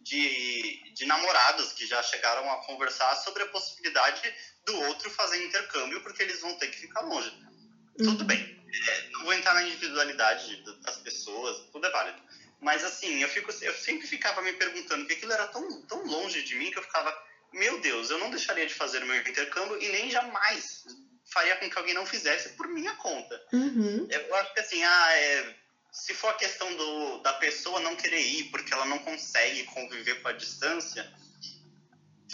de, 0.02 0.92
de 0.92 1.06
namorados 1.06 1.72
que 1.72 1.86
já 1.86 2.02
chegaram 2.02 2.52
a 2.52 2.58
conversar 2.66 3.16
sobre 3.16 3.44
a 3.44 3.46
possibilidade 3.46 4.20
do 4.66 4.78
outro 4.82 5.10
fazer 5.10 5.42
intercâmbio, 5.42 6.02
porque 6.02 6.22
eles 6.22 6.42
vão 6.42 6.54
ter 6.58 6.68
que 6.68 6.80
ficar 6.80 7.00
longe. 7.00 7.30
Uhum. 7.30 8.04
Tudo 8.04 8.24
bem, 8.26 8.38
é, 8.38 9.08
não 9.12 9.24
vou 9.24 9.32
entrar 9.32 9.54
na 9.54 9.62
individualidade 9.62 10.62
das 10.82 10.98
pessoas, 10.98 11.58
tudo 11.72 11.86
é 11.86 11.90
válido. 11.90 12.22
Mas 12.60 12.84
assim, 12.84 13.22
eu, 13.22 13.28
fico, 13.30 13.50
eu 13.62 13.74
sempre 13.76 14.06
ficava 14.06 14.42
me 14.42 14.52
perguntando, 14.52 15.00
porque 15.00 15.14
aquilo 15.14 15.32
era 15.32 15.46
tão, 15.46 15.86
tão 15.86 16.04
longe 16.04 16.42
de 16.42 16.54
mim 16.54 16.70
que 16.70 16.78
eu 16.78 16.82
ficava 16.82 17.10
meu 17.52 17.80
Deus, 17.80 18.10
eu 18.10 18.18
não 18.18 18.30
deixaria 18.30 18.66
de 18.66 18.74
fazer 18.74 19.02
o 19.02 19.06
meu 19.06 19.16
intercâmbio 19.16 19.80
e 19.80 19.88
nem 19.90 20.10
jamais 20.10 20.84
faria 21.32 21.56
com 21.56 21.70
que 21.70 21.78
alguém 21.78 21.94
não 21.94 22.06
fizesse 22.06 22.50
por 22.50 22.68
minha 22.68 22.94
conta. 22.96 23.42
Uhum. 23.52 24.06
Eu 24.10 24.34
acho 24.36 24.54
que 24.54 24.60
assim, 24.60 24.82
ah, 24.82 25.12
é, 25.16 25.54
se 25.90 26.14
for 26.14 26.28
a 26.28 26.34
questão 26.34 26.74
do, 26.74 27.18
da 27.18 27.32
pessoa 27.34 27.80
não 27.80 27.96
querer 27.96 28.20
ir 28.20 28.44
porque 28.44 28.72
ela 28.72 28.86
não 28.86 28.98
consegue 28.98 29.64
conviver 29.64 30.20
com 30.22 30.28
a 30.28 30.32
distância, 30.32 31.10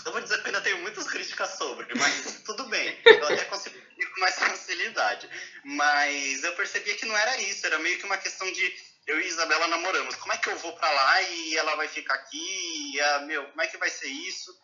eu 0.04 0.12
vou 0.12 0.20
dizer 0.20 0.36
que 0.36 0.42
eu 0.42 0.46
ainda 0.46 0.60
tenho 0.60 0.78
muitas 0.78 1.06
críticas 1.06 1.50
sobre, 1.50 1.86
mas 1.94 2.42
tudo 2.46 2.64
bem. 2.68 2.98
Eu 3.04 3.24
até 3.24 3.44
consigo 3.46 3.76
ir 3.76 4.06
com 4.06 4.20
mais 4.20 4.34
facilidade. 4.36 5.28
Mas 5.64 6.42
eu 6.44 6.54
percebia 6.54 6.94
que 6.94 7.06
não 7.06 7.16
era 7.16 7.40
isso, 7.42 7.66
era 7.66 7.78
meio 7.78 7.98
que 7.98 8.04
uma 8.04 8.16
questão 8.16 8.50
de 8.52 8.74
eu 9.06 9.20
e 9.20 9.26
Isabela 9.26 9.66
namoramos. 9.66 10.14
Como 10.16 10.32
é 10.32 10.36
que 10.36 10.48
eu 10.48 10.56
vou 10.58 10.72
para 10.74 10.90
lá 10.90 11.22
e 11.22 11.56
ela 11.56 11.74
vai 11.76 11.88
ficar 11.88 12.14
aqui? 12.14 12.94
E, 12.94 13.00
ah, 13.00 13.20
meu, 13.20 13.44
como 13.46 13.62
é 13.62 13.66
que 13.66 13.76
vai 13.76 13.90
ser 13.90 14.08
isso? 14.08 14.56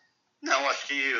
Não, 0.45 0.69
acho 0.69 0.85
que 0.85 1.13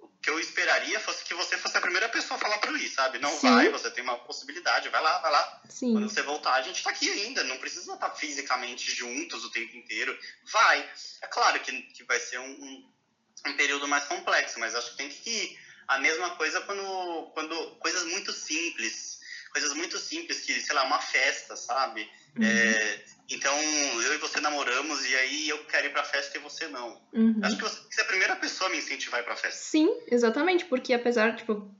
o 0.00 0.08
que 0.20 0.28
eu 0.28 0.38
esperaria 0.40 0.98
fosse 1.00 1.24
que 1.24 1.32
você 1.34 1.56
fosse 1.56 1.76
a 1.76 1.80
primeira 1.80 2.08
pessoa 2.08 2.36
a 2.36 2.40
falar 2.40 2.58
para 2.58 2.72
ir, 2.72 2.88
sabe? 2.88 3.18
Não 3.18 3.30
Sim. 3.30 3.48
vai, 3.48 3.68
você 3.70 3.90
tem 3.90 4.02
uma 4.02 4.18
possibilidade, 4.18 4.88
vai 4.88 5.00
lá, 5.00 5.18
vai 5.18 5.30
lá. 5.30 5.62
Sim. 5.68 5.92
Quando 5.92 6.08
você 6.08 6.22
voltar, 6.22 6.54
a 6.54 6.62
gente 6.62 6.82
tá 6.82 6.90
aqui 6.90 7.08
ainda, 7.08 7.44
não 7.44 7.58
precisa 7.58 7.94
estar 7.94 8.10
fisicamente 8.10 8.90
juntos 8.94 9.44
o 9.44 9.50
tempo 9.50 9.76
inteiro. 9.76 10.16
Vai. 10.52 10.90
É 11.22 11.26
claro 11.28 11.58
que, 11.60 11.82
que 11.82 12.04
vai 12.04 12.18
ser 12.18 12.40
um, 12.40 12.50
um, 12.50 12.92
um 13.46 13.56
período 13.56 13.86
mais 13.86 14.04
complexo, 14.04 14.58
mas 14.58 14.74
acho 14.74 14.90
que 14.90 14.96
tem 14.96 15.08
que 15.08 15.30
ir. 15.30 15.58
A 15.86 15.98
mesma 15.98 16.30
coisa 16.30 16.60
quando, 16.62 17.30
quando 17.34 17.76
coisas 17.76 18.04
muito 18.04 18.32
simples, 18.32 19.20
coisas 19.52 19.72
muito 19.74 19.98
simples, 19.98 20.40
que, 20.40 20.60
sei 20.60 20.74
lá, 20.74 20.82
uma 20.84 21.00
festa, 21.00 21.54
sabe? 21.54 22.10
Uhum. 22.36 22.44
É, 22.44 23.04
então, 23.34 23.54
eu 24.02 24.14
e 24.14 24.18
você 24.18 24.40
namoramos 24.40 25.04
e 25.08 25.14
aí 25.14 25.48
eu 25.48 25.64
quero 25.64 25.86
ir 25.86 25.92
pra 25.92 26.04
festa 26.04 26.36
e 26.36 26.40
você 26.40 26.68
não. 26.68 27.00
Uhum. 27.12 27.40
Acho 27.42 27.56
que 27.56 27.62
você 27.62 27.76
tem 27.76 27.88
que 27.88 27.94
ser 27.94 28.02
a 28.02 28.06
primeira 28.06 28.36
pessoa 28.36 28.68
a 28.68 28.72
me 28.72 28.78
incentivar 28.78 29.20
a 29.20 29.22
ir 29.22 29.26
pra 29.26 29.36
festa. 29.36 29.58
Sim, 29.58 29.90
exatamente, 30.06 30.64
porque 30.66 30.92
apesar, 30.92 31.34
tipo, 31.36 31.70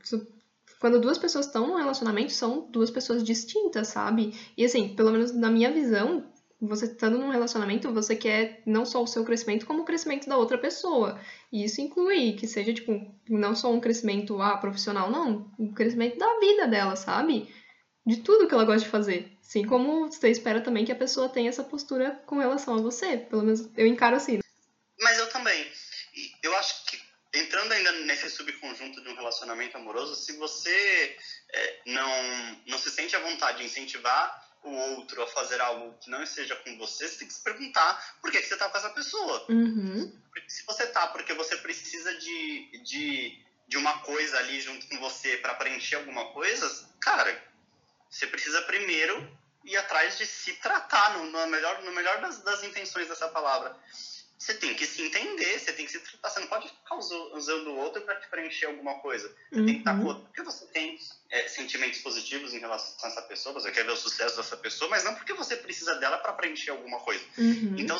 quando 0.80 1.00
duas 1.00 1.18
pessoas 1.18 1.46
estão 1.46 1.66
num 1.66 1.76
relacionamento, 1.76 2.32
são 2.32 2.68
duas 2.70 2.90
pessoas 2.90 3.22
distintas, 3.22 3.88
sabe? 3.88 4.34
E 4.56 4.64
assim, 4.64 4.94
pelo 4.96 5.12
menos 5.12 5.32
na 5.32 5.50
minha 5.50 5.70
visão, 5.70 6.32
você 6.60 6.86
estando 6.86 7.18
num 7.18 7.30
relacionamento, 7.30 7.92
você 7.92 8.14
quer 8.14 8.62
não 8.64 8.86
só 8.86 9.02
o 9.02 9.06
seu 9.06 9.24
crescimento, 9.24 9.66
como 9.66 9.82
o 9.82 9.84
crescimento 9.84 10.28
da 10.28 10.36
outra 10.36 10.56
pessoa. 10.56 11.20
E 11.52 11.64
isso 11.64 11.80
inclui 11.80 12.34
que 12.34 12.46
seja, 12.46 12.72
tipo, 12.72 12.92
não 13.28 13.54
só 13.54 13.70
um 13.72 13.80
crescimento 13.80 14.40
ah, 14.40 14.56
profissional, 14.56 15.10
não, 15.10 15.50
um 15.58 15.72
crescimento 15.72 16.16
da 16.18 16.38
vida 16.38 16.66
dela, 16.68 16.94
sabe? 16.94 17.48
De 18.04 18.16
tudo 18.16 18.48
que 18.48 18.54
ela 18.54 18.64
gosta 18.64 18.84
de 18.84 18.90
fazer. 18.90 19.36
Assim 19.40 19.64
como 19.66 20.10
você 20.10 20.30
espera 20.30 20.60
também 20.60 20.84
que 20.84 20.92
a 20.92 20.96
pessoa 20.96 21.28
tenha 21.28 21.48
essa 21.48 21.62
postura 21.62 22.22
com 22.26 22.38
relação 22.38 22.74
a 22.74 22.80
você. 22.80 23.16
Pelo 23.16 23.42
menos 23.42 23.68
eu 23.76 23.86
encaro 23.86 24.16
assim. 24.16 24.40
Mas 25.00 25.18
eu 25.18 25.28
também. 25.28 25.70
Eu 26.42 26.56
acho 26.56 26.84
que, 26.86 27.00
entrando 27.34 27.72
ainda 27.72 27.92
nesse 27.92 28.30
subconjunto 28.30 29.00
de 29.02 29.08
um 29.08 29.14
relacionamento 29.14 29.76
amoroso, 29.76 30.14
se 30.16 30.36
você 30.36 31.16
é, 31.52 31.80
não, 31.86 32.62
não 32.66 32.78
se 32.78 32.90
sente 32.90 33.14
à 33.14 33.20
vontade 33.20 33.58
de 33.58 33.64
incentivar 33.64 34.42
o 34.62 34.70
outro 34.70 35.22
a 35.22 35.26
fazer 35.26 35.60
algo 35.60 35.96
que 35.98 36.08
não 36.08 36.22
esteja 36.22 36.54
com 36.56 36.78
você, 36.78 37.08
você 37.08 37.18
tem 37.18 37.28
que 37.28 37.34
se 37.34 37.42
perguntar 37.42 38.18
por 38.20 38.30
que, 38.30 38.40
que 38.40 38.46
você 38.46 38.54
está 38.54 38.68
com 38.68 38.78
essa 38.78 38.90
pessoa. 38.90 39.44
Uhum. 39.48 40.12
Se 40.46 40.64
você 40.64 40.86
tá 40.86 41.08
porque 41.08 41.34
você 41.34 41.56
precisa 41.58 42.14
de, 42.14 42.78
de, 42.84 43.44
de 43.66 43.76
uma 43.76 43.98
coisa 44.00 44.38
ali 44.38 44.60
junto 44.60 44.86
com 44.88 44.98
você 45.00 45.36
para 45.38 45.54
preencher 45.54 45.96
alguma 45.96 46.26
coisa, 46.32 46.88
cara, 47.00 47.51
você 48.12 48.26
precisa 48.26 48.60
primeiro 48.62 49.26
ir 49.64 49.76
atrás 49.78 50.18
de 50.18 50.26
se 50.26 50.52
tratar, 50.54 51.16
no, 51.16 51.30
no 51.30 51.46
melhor, 51.46 51.82
no 51.82 51.92
melhor 51.92 52.20
das, 52.20 52.42
das 52.42 52.62
intenções 52.62 53.08
dessa 53.08 53.26
palavra. 53.28 53.74
Você 54.38 54.54
tem 54.54 54.74
que 54.74 54.84
se 54.84 55.00
entender, 55.02 55.58
você 55.58 55.72
tem 55.72 55.86
que 55.86 55.92
se 55.92 56.00
tratar. 56.00 56.30
Você 56.30 56.40
não 56.40 56.48
pode 56.48 56.68
ficar 56.68 56.96
usando 56.96 57.68
o 57.68 57.76
outro 57.76 58.02
para 58.02 58.16
te 58.16 58.28
preencher 58.28 58.66
alguma 58.66 58.98
coisa. 58.98 59.28
Você 59.28 59.60
uhum. 59.60 59.66
tem 59.66 59.74
que 59.74 59.80
estar 59.80 59.96
com 59.96 60.02
o 60.02 60.06
outro. 60.08 60.24
Porque 60.24 60.42
você 60.42 60.66
tem 60.66 60.98
é, 61.30 61.48
sentimentos 61.48 62.00
positivos 62.00 62.52
em 62.52 62.58
relação 62.58 62.94
a 63.04 63.06
essa 63.06 63.22
pessoa, 63.22 63.54
você 63.54 63.70
quer 63.70 63.84
ver 63.84 63.92
o 63.92 63.96
sucesso 63.96 64.36
dessa 64.36 64.56
pessoa, 64.56 64.90
mas 64.90 65.04
não 65.04 65.14
porque 65.14 65.32
você 65.32 65.56
precisa 65.56 65.94
dela 65.94 66.18
para 66.18 66.32
preencher 66.32 66.72
alguma 66.72 66.98
coisa. 67.00 67.24
Uhum. 67.38 67.76
Então, 67.78 67.96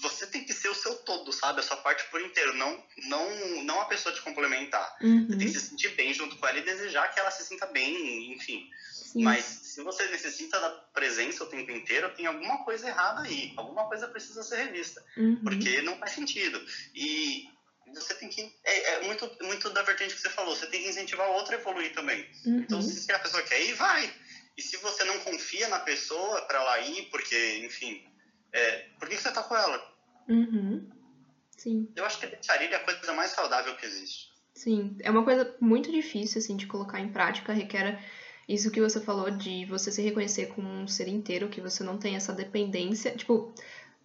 você 0.00 0.26
tem 0.26 0.44
que 0.44 0.52
ser 0.54 0.70
o 0.70 0.74
seu 0.74 0.94
todo, 0.96 1.30
sabe? 1.30 1.60
A 1.60 1.62
sua 1.62 1.76
parte 1.76 2.04
por 2.10 2.20
inteiro, 2.22 2.54
não, 2.54 2.82
não, 3.04 3.62
não 3.62 3.80
a 3.82 3.84
pessoa 3.84 4.14
te 4.14 4.22
complementar. 4.22 4.96
Uhum. 5.02 5.26
Você 5.26 5.36
tem 5.36 5.46
que 5.46 5.60
se 5.60 5.68
sentir 5.68 5.90
bem 5.90 6.12
junto 6.14 6.36
com 6.36 6.46
ela 6.46 6.58
e 6.58 6.62
desejar 6.64 7.12
que 7.12 7.20
ela 7.20 7.30
se 7.30 7.44
sinta 7.44 7.66
bem, 7.66 8.32
enfim. 8.32 8.70
Sim. 9.10 9.24
Mas 9.24 9.44
se 9.44 9.82
você 9.82 10.06
necessita 10.06 10.60
da 10.60 10.70
presença 10.94 11.42
o 11.42 11.48
tempo 11.48 11.72
inteiro, 11.72 12.14
tem 12.14 12.26
alguma 12.26 12.62
coisa 12.62 12.86
errada 12.86 13.22
aí. 13.22 13.52
Alguma 13.56 13.88
coisa 13.88 14.06
precisa 14.06 14.40
ser 14.44 14.66
revista. 14.66 15.04
Uhum. 15.16 15.42
Porque 15.42 15.82
não 15.82 15.98
faz 15.98 16.12
sentido. 16.12 16.64
E 16.94 17.44
você 17.92 18.14
tem 18.14 18.28
que. 18.28 18.40
É, 18.62 18.92
é, 18.92 19.00
muito, 19.02 19.28
muito 19.42 19.68
da 19.70 19.82
vertente 19.82 20.14
que 20.14 20.20
você 20.20 20.30
falou. 20.30 20.54
Você 20.54 20.68
tem 20.68 20.82
que 20.82 20.88
incentivar 20.88 21.28
o 21.28 21.32
outro 21.32 21.56
a 21.56 21.58
evoluir 21.58 21.92
também. 21.92 22.24
Uhum. 22.46 22.58
Então, 22.60 22.80
se 22.80 23.10
a 23.10 23.18
pessoa 23.18 23.42
quer 23.42 23.60
ir, 23.60 23.74
vai. 23.74 24.14
E 24.56 24.62
se 24.62 24.76
você 24.76 25.02
não 25.02 25.18
confia 25.18 25.66
na 25.66 25.80
pessoa 25.80 26.42
para 26.42 26.60
ela 26.60 26.78
ir, 26.78 27.08
porque, 27.10 27.58
enfim, 27.64 28.04
é, 28.52 28.86
por 28.96 29.08
que, 29.08 29.16
você 29.16 29.32
tá 29.32 29.42
com 29.42 29.56
ela? 29.56 29.92
Uhum. 30.28 30.88
Sim. 31.56 31.90
Eu 31.96 32.04
acho 32.04 32.20
que 32.20 32.26
a 32.26 32.28
deixarilha 32.28 32.74
é 32.74 32.76
a 32.76 32.84
coisa 32.84 33.12
mais 33.12 33.32
saudável 33.32 33.74
que 33.74 33.86
existe. 33.86 34.30
Sim, 34.54 34.96
é 35.00 35.10
uma 35.10 35.24
coisa 35.24 35.52
muito 35.60 35.90
difícil, 35.90 36.38
assim, 36.38 36.56
de 36.56 36.68
colocar 36.68 37.00
em 37.00 37.08
prática, 37.08 37.52
requer 37.52 38.00
isso 38.54 38.70
que 38.70 38.80
você 38.80 39.00
falou 39.00 39.30
de 39.30 39.64
você 39.66 39.92
se 39.92 40.02
reconhecer 40.02 40.46
como 40.46 40.68
um 40.68 40.88
ser 40.88 41.06
inteiro, 41.06 41.48
que 41.48 41.60
você 41.60 41.84
não 41.84 41.98
tem 41.98 42.16
essa 42.16 42.32
dependência. 42.32 43.12
Tipo, 43.16 43.54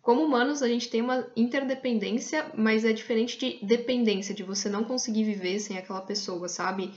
como 0.02 0.24
humanos, 0.24 0.62
a 0.62 0.68
gente 0.68 0.88
tem 0.88 1.02
uma 1.02 1.28
interdependência, 1.36 2.52
mas 2.56 2.86
é 2.86 2.94
diferente 2.94 3.40
de 3.40 3.66
dependência, 3.66 4.36
de 4.36 4.44
você 4.44 4.70
não 4.70 4.84
conseguir 4.84 5.24
viver 5.24 5.60
sem 5.60 5.80
aquela 5.80 6.02
pessoa, 6.02 6.48
sabe? 6.48 6.94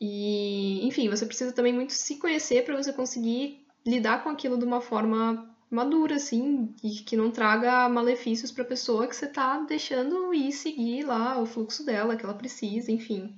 E, 0.00 0.84
enfim, 0.84 1.08
você 1.08 1.24
precisa 1.24 1.52
também 1.52 1.72
muito 1.72 1.92
se 1.92 2.16
conhecer 2.16 2.64
para 2.64 2.76
você 2.76 2.92
conseguir 2.92 3.64
lidar 3.86 4.24
com 4.24 4.30
aquilo 4.30 4.58
de 4.58 4.64
uma 4.64 4.80
forma 4.80 5.48
madura, 5.70 6.16
assim, 6.16 6.74
e 6.82 6.90
que 7.04 7.16
não 7.16 7.30
traga 7.30 7.88
malefícios 7.88 8.50
para 8.50 8.64
a 8.64 8.66
pessoa 8.66 9.06
que 9.06 9.14
você 9.14 9.28
tá 9.28 9.58
deixando 9.60 10.34
ir 10.34 10.50
seguir 10.52 11.04
lá 11.04 11.40
o 11.40 11.46
fluxo 11.46 11.84
dela, 11.84 12.16
que 12.16 12.24
ela 12.24 12.34
precisa, 12.34 12.90
enfim. 12.90 13.36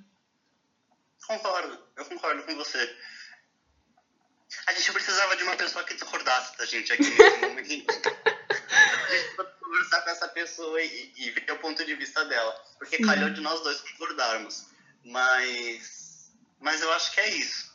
Concordo, 1.27 1.79
eu 1.97 2.05
concordo 2.05 2.43
com 2.45 2.55
você. 2.55 2.97
A 4.67 4.73
gente 4.73 4.93
precisava 4.93 5.37
de 5.37 5.43
uma 5.45 5.57
pessoa 5.57 5.85
que 5.85 5.95
discordasse 5.95 6.57
da 6.59 6.65
gente 6.65 6.93
aqui 6.93 7.05
nesse 7.11 7.39
momento. 7.39 7.95
a 9.09 9.17
gente 9.17 9.37
pode 9.37 9.51
conversar 9.61 10.03
com 10.03 10.11
essa 10.11 10.29
pessoa 10.29 10.83
e, 10.83 11.13
e, 11.17 11.31
ver 11.31 11.53
o 11.53 11.59
ponto 11.59 11.85
de 11.85 11.95
vista 11.95 12.25
dela. 12.25 12.53
Porque 12.79 12.97
Sim. 12.97 13.05
calhou 13.05 13.31
de 13.31 13.41
nós 13.41 13.61
dois 13.61 13.81
concordarmos. 13.81 14.67
Mas. 15.05 16.33
Mas 16.61 16.83
eu 16.83 16.93
acho 16.93 17.13
que 17.13 17.21
é 17.21 17.31
isso. 17.37 17.75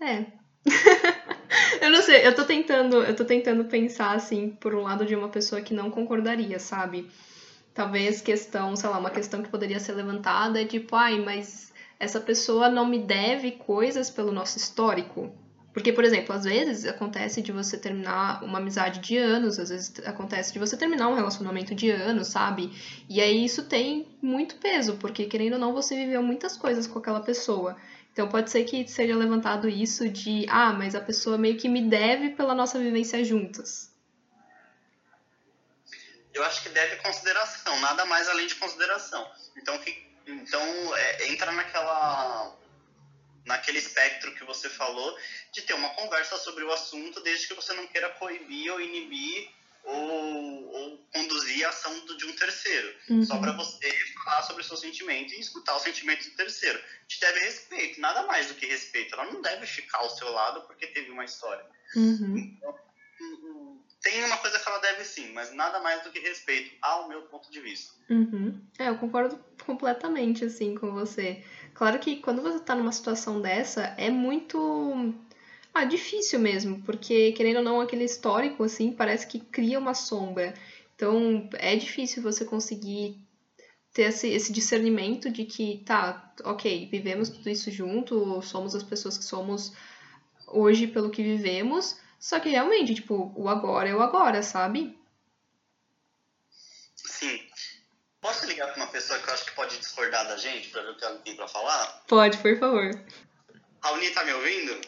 É. 0.00 0.26
eu 1.84 1.90
não 1.90 2.02
sei, 2.02 2.26
eu 2.26 2.34
tô 2.34 2.44
tentando, 2.44 3.02
eu 3.02 3.14
tô 3.14 3.24
tentando 3.24 3.64
pensar 3.66 4.12
assim, 4.12 4.50
por 4.50 4.74
um 4.74 4.82
lado 4.82 5.04
de 5.04 5.14
uma 5.14 5.28
pessoa 5.28 5.60
que 5.60 5.74
não 5.74 5.90
concordaria, 5.90 6.58
sabe? 6.58 7.10
Talvez 7.74 8.20
questão, 8.20 8.74
sei 8.76 8.88
lá, 8.88 8.98
uma 8.98 9.10
questão 9.10 9.42
que 9.42 9.50
poderia 9.50 9.80
ser 9.80 9.92
levantada 9.92 10.62
é 10.62 10.64
tipo, 10.64 10.94
ai, 10.94 11.18
mas 11.18 11.72
essa 11.98 12.20
pessoa 12.20 12.68
não 12.68 12.86
me 12.86 12.98
deve 12.98 13.52
coisas 13.52 14.10
pelo 14.10 14.32
nosso 14.32 14.58
histórico. 14.58 15.32
Porque, 15.74 15.92
por 15.92 16.04
exemplo, 16.04 16.32
às 16.32 16.44
vezes 16.44 16.86
acontece 16.86 17.42
de 17.42 17.50
você 17.50 17.76
terminar 17.76 18.44
uma 18.44 18.58
amizade 18.58 19.00
de 19.00 19.18
anos, 19.18 19.58
às 19.58 19.70
vezes 19.70 19.92
acontece 20.06 20.52
de 20.52 20.58
você 20.60 20.76
terminar 20.76 21.08
um 21.08 21.16
relacionamento 21.16 21.74
de 21.74 21.90
anos, 21.90 22.28
sabe? 22.28 22.70
E 23.08 23.20
aí 23.20 23.44
isso 23.44 23.64
tem 23.64 24.16
muito 24.22 24.54
peso, 24.58 24.96
porque 24.98 25.26
querendo 25.26 25.54
ou 25.54 25.58
não, 25.58 25.72
você 25.72 25.96
viveu 25.96 26.22
muitas 26.22 26.56
coisas 26.56 26.86
com 26.86 27.00
aquela 27.00 27.18
pessoa. 27.18 27.76
Então 28.12 28.28
pode 28.28 28.52
ser 28.52 28.62
que 28.62 28.86
seja 28.86 29.16
levantado 29.16 29.68
isso 29.68 30.08
de, 30.08 30.46
ah, 30.48 30.72
mas 30.72 30.94
a 30.94 31.00
pessoa 31.00 31.36
meio 31.36 31.56
que 31.56 31.68
me 31.68 31.82
deve 31.82 32.30
pela 32.30 32.54
nossa 32.54 32.78
vivência 32.78 33.24
juntas. 33.24 33.92
Eu 36.32 36.44
acho 36.44 36.62
que 36.62 36.68
deve 36.68 36.96
consideração, 37.02 37.80
nada 37.80 38.04
mais 38.04 38.28
além 38.28 38.46
de 38.46 38.54
consideração. 38.54 39.28
Então, 39.56 39.76
que, 39.78 40.06
então 40.24 40.62
é, 40.96 41.32
entra 41.32 41.50
naquela 41.50 42.56
naquele 43.44 43.78
espectro 43.78 44.34
que 44.34 44.44
você 44.44 44.68
falou, 44.68 45.16
de 45.52 45.62
ter 45.62 45.74
uma 45.74 45.90
conversa 45.90 46.36
sobre 46.38 46.64
o 46.64 46.72
assunto, 46.72 47.20
desde 47.20 47.46
que 47.46 47.54
você 47.54 47.72
não 47.74 47.86
queira 47.86 48.10
coibir 48.10 48.72
ou 48.72 48.80
inibir 48.80 49.50
ou, 49.84 50.72
ou 50.72 50.98
conduzir 51.12 51.64
a 51.66 51.68
ação 51.68 51.92
de 52.16 52.24
um 52.24 52.34
terceiro. 52.34 52.94
Uhum. 53.10 53.24
Só 53.24 53.38
para 53.38 53.52
você 53.52 53.90
falar 54.24 54.42
sobre 54.42 54.62
o 54.62 54.64
seu 54.64 54.76
sentimento 54.76 55.34
e 55.34 55.40
escutar 55.40 55.76
o 55.76 55.80
sentimento 55.80 56.24
do 56.24 56.36
terceiro. 56.36 56.80
Te 57.06 57.20
deve 57.20 57.40
respeito, 57.40 58.00
nada 58.00 58.22
mais 58.24 58.46
do 58.46 58.54
que 58.54 58.66
respeito. 58.66 59.14
Ela 59.14 59.30
não 59.30 59.42
deve 59.42 59.66
ficar 59.66 59.98
ao 59.98 60.10
seu 60.10 60.30
lado 60.30 60.62
porque 60.62 60.86
teve 60.86 61.10
uma 61.10 61.24
história. 61.24 61.64
Uhum. 61.94 62.38
Então, 62.38 62.74
tem 64.02 64.22
uma 64.24 64.36
coisa 64.36 64.58
que 64.58 64.68
ela 64.68 64.78
deve 64.78 65.04
sim, 65.04 65.32
mas 65.32 65.52
nada 65.52 65.80
mais 65.80 66.02
do 66.02 66.10
que 66.10 66.18
respeito, 66.18 66.76
ao 66.82 67.08
meu 67.08 67.22
ponto 67.22 67.50
de 67.50 67.60
vista. 67.60 67.94
Uhum. 68.10 68.62
É, 68.78 68.88
eu 68.88 68.98
concordo 68.98 69.36
completamente, 69.64 70.44
assim, 70.44 70.74
com 70.74 70.92
você. 70.92 71.42
Claro 71.74 71.98
que 71.98 72.16
quando 72.16 72.42
você 72.42 72.60
tá 72.60 72.74
numa 72.74 72.92
situação 72.92 73.40
dessa, 73.40 73.82
é 73.98 74.10
muito. 74.10 75.14
Ah, 75.74 75.84
difícil 75.84 76.38
mesmo, 76.38 76.80
porque 76.82 77.32
querendo 77.32 77.56
ou 77.58 77.62
não, 77.64 77.80
aquele 77.80 78.04
histórico, 78.04 78.62
assim, 78.64 78.92
parece 78.92 79.26
que 79.26 79.40
cria 79.40 79.78
uma 79.78 79.94
sombra. 79.94 80.54
Então, 80.94 81.48
é 81.54 81.74
difícil 81.76 82.22
você 82.22 82.44
conseguir 82.44 83.18
ter 83.92 84.04
esse, 84.04 84.28
esse 84.28 84.52
discernimento 84.52 85.30
de 85.30 85.44
que, 85.44 85.82
tá, 85.86 86.32
ok, 86.44 86.88
vivemos 86.90 87.28
tudo 87.30 87.48
isso 87.50 87.70
junto, 87.70 88.42
somos 88.42 88.74
as 88.74 88.82
pessoas 88.82 89.18
que 89.18 89.24
somos 89.24 89.72
hoje 90.48 90.86
pelo 90.86 91.10
que 91.10 91.22
vivemos, 91.22 91.96
só 92.18 92.40
que 92.40 92.48
realmente, 92.50 92.94
tipo, 92.94 93.32
o 93.36 93.48
agora 93.48 93.88
é 93.88 93.94
o 93.94 94.00
agora, 94.02 94.42
sabe? 94.42 94.96
Sim. 96.96 97.53
Posso 98.24 98.46
ligar 98.46 98.68
para 98.68 98.76
uma 98.76 98.86
pessoa 98.86 99.18
que 99.18 99.28
eu 99.28 99.34
acho 99.34 99.44
que 99.44 99.50
pode 99.50 99.76
discordar 99.76 100.26
da 100.26 100.38
gente 100.38 100.70
para 100.70 100.80
ver 100.80 100.92
o 100.92 100.96
que 100.96 101.04
ela 101.04 101.18
tem 101.18 101.36
para 101.36 101.46
falar? 101.46 102.02
Pode, 102.08 102.38
por 102.38 102.58
favor. 102.58 102.90
Raoni, 103.82 104.10
tá 104.12 104.24
me 104.24 104.32
ouvindo? 104.32 104.80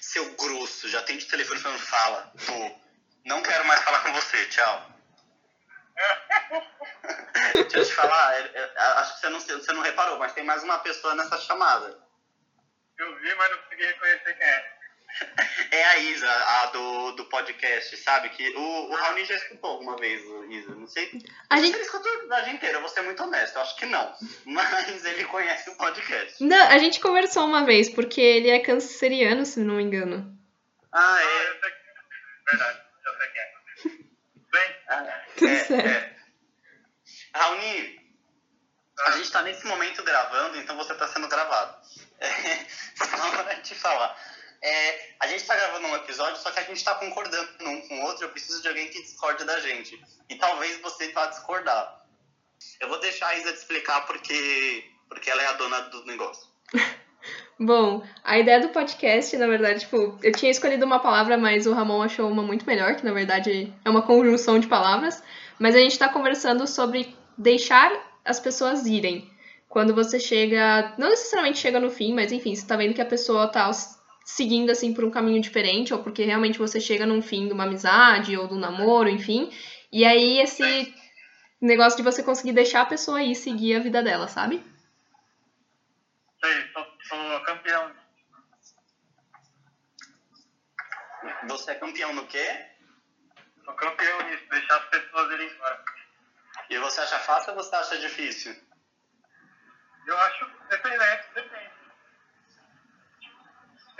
Seu 0.00 0.36
grosso, 0.36 0.88
já 0.88 1.02
tem 1.02 1.18
de 1.18 1.24
telefone 1.26 1.58
falando 1.58 1.80
fala. 1.80 2.32
Tô. 2.46 2.80
Não 3.24 3.42
quero 3.42 3.66
mais 3.66 3.82
falar 3.82 4.04
com 4.04 4.12
você, 4.12 4.46
tchau. 4.50 4.88
Deixa 7.54 7.78
eu 7.78 7.86
te 7.86 7.92
falar, 7.92 8.34
é, 8.38 8.52
é, 8.54 8.80
acho 8.98 9.14
que 9.14 9.20
você 9.22 9.28
não, 9.28 9.40
você 9.40 9.72
não 9.72 9.82
reparou, 9.82 10.20
mas 10.20 10.34
tem 10.34 10.44
mais 10.44 10.62
uma 10.62 10.78
pessoa 10.78 11.16
nessa 11.16 11.40
chamada. 11.40 11.98
Eu 12.98 13.18
vi, 13.18 13.34
mas 13.34 13.50
não 13.50 13.58
consegui 13.58 13.84
reconhecer 13.84 14.38
quem 14.38 14.46
é. 14.46 14.78
É 15.70 15.84
a 15.84 15.98
Isa, 15.98 16.30
a 16.30 16.66
do, 16.66 17.12
do 17.12 17.24
podcast, 17.26 17.96
sabe? 17.96 18.28
Que 18.30 18.46
o, 18.56 18.90
o 18.90 18.94
Raoni 18.94 19.24
já 19.24 19.34
escutou 19.36 19.70
alguma 19.70 19.96
vez, 19.96 20.20
Isa. 20.50 20.74
Não 20.74 20.86
sei. 20.86 21.10
A 21.48 21.56
gente... 21.60 21.74
Ele 21.74 21.82
escutou 21.84 22.12
a 22.12 22.18
verdade 22.18 22.50
inteira, 22.50 22.76
eu 22.76 22.80
vou 22.80 22.90
ser 22.90 23.00
muito 23.02 23.22
honesto. 23.22 23.56
Eu 23.56 23.62
acho 23.62 23.76
que 23.76 23.86
não. 23.86 24.14
Mas 24.44 25.02
ele 25.04 25.24
conhece 25.24 25.70
o 25.70 25.76
podcast. 25.76 26.44
Não, 26.44 26.68
a 26.68 26.76
gente 26.76 27.00
conversou 27.00 27.46
uma 27.46 27.64
vez, 27.64 27.88
porque 27.88 28.20
ele 28.20 28.50
é 28.50 28.58
canceriano, 28.58 29.46
se 29.46 29.60
não 29.60 29.76
me 29.76 29.82
engano. 29.82 30.36
Ah, 30.92 31.14
Ah, 31.14 31.22
é. 31.22 31.48
eu 31.48 31.60
sei 31.60 31.70
que 31.70 31.76
é. 31.76 32.50
Verdade, 32.50 32.80
eu 33.06 33.16
sei 33.16 33.28
quem 33.28 33.40
é. 33.40 33.52
Bem, 34.52 34.76
Ah, 34.88 35.24
Tudo 35.38 35.48
é, 35.50 35.56
certo. 35.64 35.86
é. 35.88 36.16
Raoni, 37.34 38.00
a 39.06 39.10
gente 39.12 39.30
tá 39.32 39.40
nesse 39.42 39.66
momento 39.66 40.02
gravando, 40.02 40.58
então 40.58 40.76
você 40.76 40.94
tá 40.94 41.08
sendo 41.08 41.28
gravado. 41.28 41.76
É, 42.20 42.28
só 42.96 43.30
pra 43.42 43.54
te 43.56 43.74
falar. 43.74 44.14
É, 44.62 45.14
a 45.18 45.26
gente 45.26 45.44
tá 45.44 45.56
gravando 45.56 45.88
um 45.88 45.96
episódio, 45.96 46.40
só 46.40 46.50
que 46.52 46.60
a 46.60 46.62
gente 46.62 46.84
tá 46.84 46.94
concordando 46.94 47.48
um 47.62 47.80
com 47.80 48.00
o 48.00 48.04
outro. 48.04 48.24
Eu 48.24 48.30
preciso 48.30 48.62
de 48.62 48.68
alguém 48.68 48.88
que 48.88 49.02
discorde 49.02 49.44
da 49.44 49.58
gente. 49.58 50.00
E 50.28 50.36
talvez 50.36 50.80
você 50.80 51.10
vá 51.12 51.26
discordar. 51.26 52.00
Eu 52.80 52.88
vou 52.88 53.00
deixar 53.00 53.28
a 53.28 53.36
Isa 53.36 53.52
te 53.52 53.58
explicar 53.58 54.06
porque, 54.06 54.84
porque 55.08 55.28
ela 55.28 55.42
é 55.42 55.46
a 55.48 55.52
dona 55.54 55.80
do 55.80 56.04
negócio. 56.06 56.46
Bom, 57.58 58.04
a 58.24 58.38
ideia 58.38 58.60
do 58.60 58.70
podcast, 58.70 59.36
na 59.36 59.46
verdade, 59.46 59.80
tipo, 59.80 60.18
eu 60.22 60.32
tinha 60.32 60.50
escolhido 60.50 60.84
uma 60.84 60.98
palavra, 60.98 61.36
mas 61.36 61.66
o 61.66 61.72
Ramon 61.72 62.02
achou 62.02 62.28
uma 62.28 62.42
muito 62.42 62.66
melhor, 62.66 62.96
que 62.96 63.04
na 63.04 63.12
verdade 63.12 63.72
é 63.84 63.90
uma 63.90 64.02
conjunção 64.02 64.58
de 64.58 64.66
palavras. 64.66 65.22
Mas 65.58 65.74
a 65.74 65.78
gente 65.78 65.98
tá 65.98 66.08
conversando 66.08 66.66
sobre 66.66 67.16
deixar 67.36 67.92
as 68.24 68.40
pessoas 68.40 68.86
irem. 68.86 69.30
Quando 69.68 69.94
você 69.94 70.18
chega, 70.18 70.94
não 70.98 71.08
necessariamente 71.10 71.58
chega 71.58 71.78
no 71.78 71.90
fim, 71.90 72.12
mas 72.12 72.32
enfim, 72.32 72.54
você 72.54 72.66
tá 72.66 72.76
vendo 72.76 72.94
que 72.94 73.00
a 73.00 73.06
pessoa 73.06 73.48
tá 73.48 73.70
seguindo 74.24 74.70
assim 74.70 74.92
por 74.92 75.04
um 75.04 75.10
caminho 75.10 75.40
diferente, 75.40 75.92
ou 75.92 76.02
porque 76.02 76.24
realmente 76.24 76.58
você 76.58 76.80
chega 76.80 77.06
num 77.06 77.22
fim 77.22 77.46
de 77.46 77.52
uma 77.52 77.64
amizade 77.64 78.36
ou 78.36 78.46
do 78.46 78.58
namoro, 78.58 79.08
enfim. 79.08 79.50
E 79.90 80.04
aí 80.04 80.40
esse 80.40 80.94
negócio 81.60 81.96
de 81.96 82.02
você 82.02 82.22
conseguir 82.22 82.52
deixar 82.52 82.82
a 82.82 82.86
pessoa 82.86 83.22
ir 83.22 83.34
seguir 83.34 83.76
a 83.76 83.80
vida 83.80 84.02
dela, 84.02 84.28
sabe? 84.28 84.62
sei, 86.42 86.72
sou, 86.72 86.86
sou 87.08 87.40
campeão. 87.44 87.94
Você 91.48 91.70
é 91.70 91.74
campeão 91.76 92.12
no 92.12 92.26
quê? 92.26 92.66
Sou 93.64 93.74
campeão 93.74 94.22
nisso, 94.22 94.44
deixar 94.50 94.76
as 94.76 94.88
pessoas 94.88 95.32
irem 95.32 95.48
embora. 95.48 95.84
E 96.68 96.78
você 96.78 97.00
acha 97.00 97.18
fácil 97.20 97.54
ou 97.54 97.62
você 97.62 97.74
acha 97.76 97.98
difícil? 97.98 98.54
Eu 100.06 100.18
acho, 100.18 100.46
depende, 100.68 100.98
né? 100.98 101.16
depende. 101.34 101.61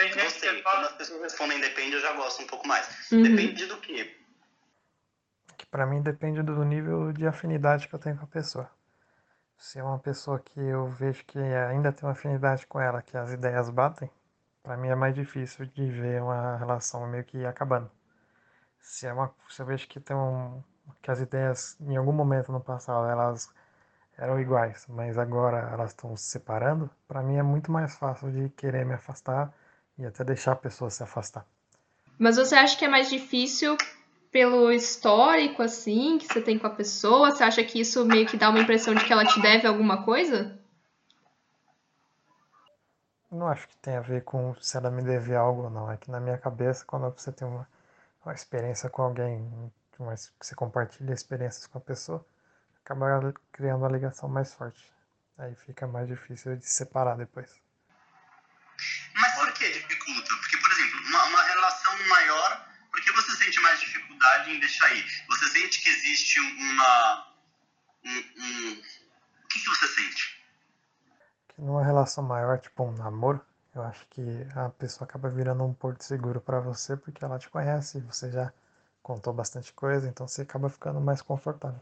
Tem 0.02 0.12
gente 0.12 0.24
Gostei. 0.24 0.56
que 0.56 0.62
Quando 0.62 0.84
as 0.86 0.92
pessoas 0.92 1.22
respondem 1.22 1.60
depende, 1.60 1.94
eu 1.94 2.00
já 2.00 2.12
gosto 2.14 2.42
um 2.42 2.46
pouco 2.46 2.66
mais. 2.66 3.10
Uhum. 3.12 3.22
Depende 3.22 3.66
do 3.66 3.76
quê? 3.76 4.16
Que 5.56 5.64
pra 5.66 5.86
mim 5.86 6.02
depende 6.02 6.42
do 6.42 6.64
nível 6.64 7.12
de 7.12 7.26
afinidade 7.26 7.86
que 7.86 7.94
eu 7.94 7.98
tenho 7.98 8.16
com 8.16 8.24
a 8.24 8.28
pessoa. 8.28 8.68
Se 9.56 9.78
é 9.78 9.84
uma 9.84 9.98
pessoa 10.00 10.40
que 10.40 10.58
eu 10.58 10.88
vejo 10.88 11.24
que 11.24 11.38
ainda 11.38 11.92
tem 11.92 12.04
uma 12.04 12.12
afinidade 12.12 12.66
com 12.66 12.80
ela, 12.80 13.00
que 13.00 13.16
as 13.16 13.30
ideias 13.30 13.70
batem, 13.70 14.10
pra 14.60 14.76
mim 14.76 14.88
é 14.88 14.94
mais 14.96 15.14
difícil 15.14 15.66
de 15.66 15.88
ver 15.88 16.20
uma 16.20 16.56
relação 16.56 17.06
meio 17.06 17.22
que 17.22 17.46
acabando. 17.46 17.88
Se 18.80 19.06
é 19.06 19.12
uma, 19.12 19.32
se 19.48 19.62
eu 19.62 19.66
vejo 19.66 19.86
que 19.86 20.00
tem 20.00 20.16
um, 20.16 20.60
que 21.00 21.12
as 21.12 21.20
ideias 21.20 21.76
em 21.80 21.96
algum 21.96 22.12
momento 22.12 22.50
no 22.50 22.60
passado 22.60 23.08
elas 23.08 23.48
eram 24.18 24.40
iguais, 24.40 24.84
mas 24.88 25.16
agora 25.16 25.70
elas 25.72 25.90
estão 25.90 26.16
se 26.16 26.24
separando, 26.24 26.90
pra 27.06 27.22
mim 27.22 27.36
é 27.36 27.42
muito 27.42 27.70
mais 27.70 27.94
fácil 27.94 28.32
de 28.32 28.48
querer 28.50 28.84
me 28.84 28.94
afastar 28.94 29.54
e 29.98 30.06
até 30.06 30.24
deixar 30.24 30.52
a 30.52 30.56
pessoa 30.56 30.90
se 30.90 31.02
afastar. 31.02 31.46
Mas 32.18 32.36
você 32.36 32.54
acha 32.54 32.76
que 32.78 32.84
é 32.84 32.88
mais 32.88 33.10
difícil 33.10 33.76
pelo 34.30 34.72
histórico, 34.72 35.62
assim, 35.62 36.18
que 36.18 36.26
você 36.26 36.40
tem 36.40 36.58
com 36.58 36.66
a 36.66 36.70
pessoa? 36.70 37.30
Você 37.30 37.44
acha 37.44 37.62
que 37.62 37.80
isso 37.80 38.04
meio 38.04 38.26
que 38.26 38.36
dá 38.36 38.48
uma 38.48 38.60
impressão 38.60 38.94
de 38.94 39.04
que 39.04 39.12
ela 39.12 39.26
te 39.26 39.40
deve 39.40 39.66
alguma 39.66 40.04
coisa? 40.04 40.58
Não 43.30 43.48
acho 43.48 43.68
que 43.68 43.76
tem 43.78 43.96
a 43.96 44.00
ver 44.00 44.24
com 44.24 44.54
se 44.60 44.76
ela 44.76 44.90
me 44.90 45.02
deve 45.02 45.34
algo 45.34 45.64
ou 45.64 45.70
não. 45.70 45.90
É 45.90 45.96
que 45.96 46.10
na 46.10 46.20
minha 46.20 46.38
cabeça, 46.38 46.84
quando 46.86 47.10
você 47.10 47.32
tem 47.32 47.46
uma, 47.46 47.68
uma 48.24 48.34
experiência 48.34 48.88
com 48.88 49.02
alguém, 49.02 49.50
uma, 49.98 50.14
você 50.16 50.54
compartilha 50.54 51.12
experiências 51.12 51.66
com 51.66 51.78
a 51.78 51.80
pessoa, 51.80 52.24
acaba 52.84 53.32
criando 53.50 53.80
uma 53.82 53.88
ligação 53.88 54.28
mais 54.28 54.52
forte. 54.54 54.92
Aí 55.38 55.54
fica 55.54 55.86
mais 55.86 56.08
difícil 56.08 56.56
de 56.56 56.66
separar 56.66 57.16
depois. 57.16 57.60
Dificuldade 64.22 64.50
em 64.50 64.60
deixar 64.60 64.94
ir? 64.94 65.04
Você 65.28 65.48
sente 65.48 65.82
que 65.82 65.88
existe 65.88 66.40
uma. 66.40 67.26
Um, 68.04 68.18
um... 68.38 68.82
O 69.44 69.48
que, 69.48 69.60
que 69.60 69.68
você 69.68 69.88
sente? 69.88 70.44
Que 71.48 71.60
numa 71.60 71.84
relação 71.84 72.24
maior, 72.24 72.58
tipo 72.58 72.84
um 72.84 72.92
namoro, 72.92 73.44
eu 73.74 73.82
acho 73.82 74.06
que 74.08 74.22
a 74.54 74.68
pessoa 74.70 75.06
acaba 75.06 75.28
virando 75.28 75.64
um 75.64 75.74
porto 75.74 76.02
seguro 76.02 76.40
pra 76.40 76.60
você 76.60 76.96
porque 76.96 77.24
ela 77.24 77.38
te 77.38 77.48
conhece, 77.48 78.00
você 78.00 78.30
já 78.30 78.52
contou 79.02 79.32
bastante 79.32 79.72
coisa, 79.72 80.08
então 80.08 80.26
você 80.26 80.42
acaba 80.42 80.70
ficando 80.70 81.00
mais 81.00 81.20
confortável. 81.20 81.80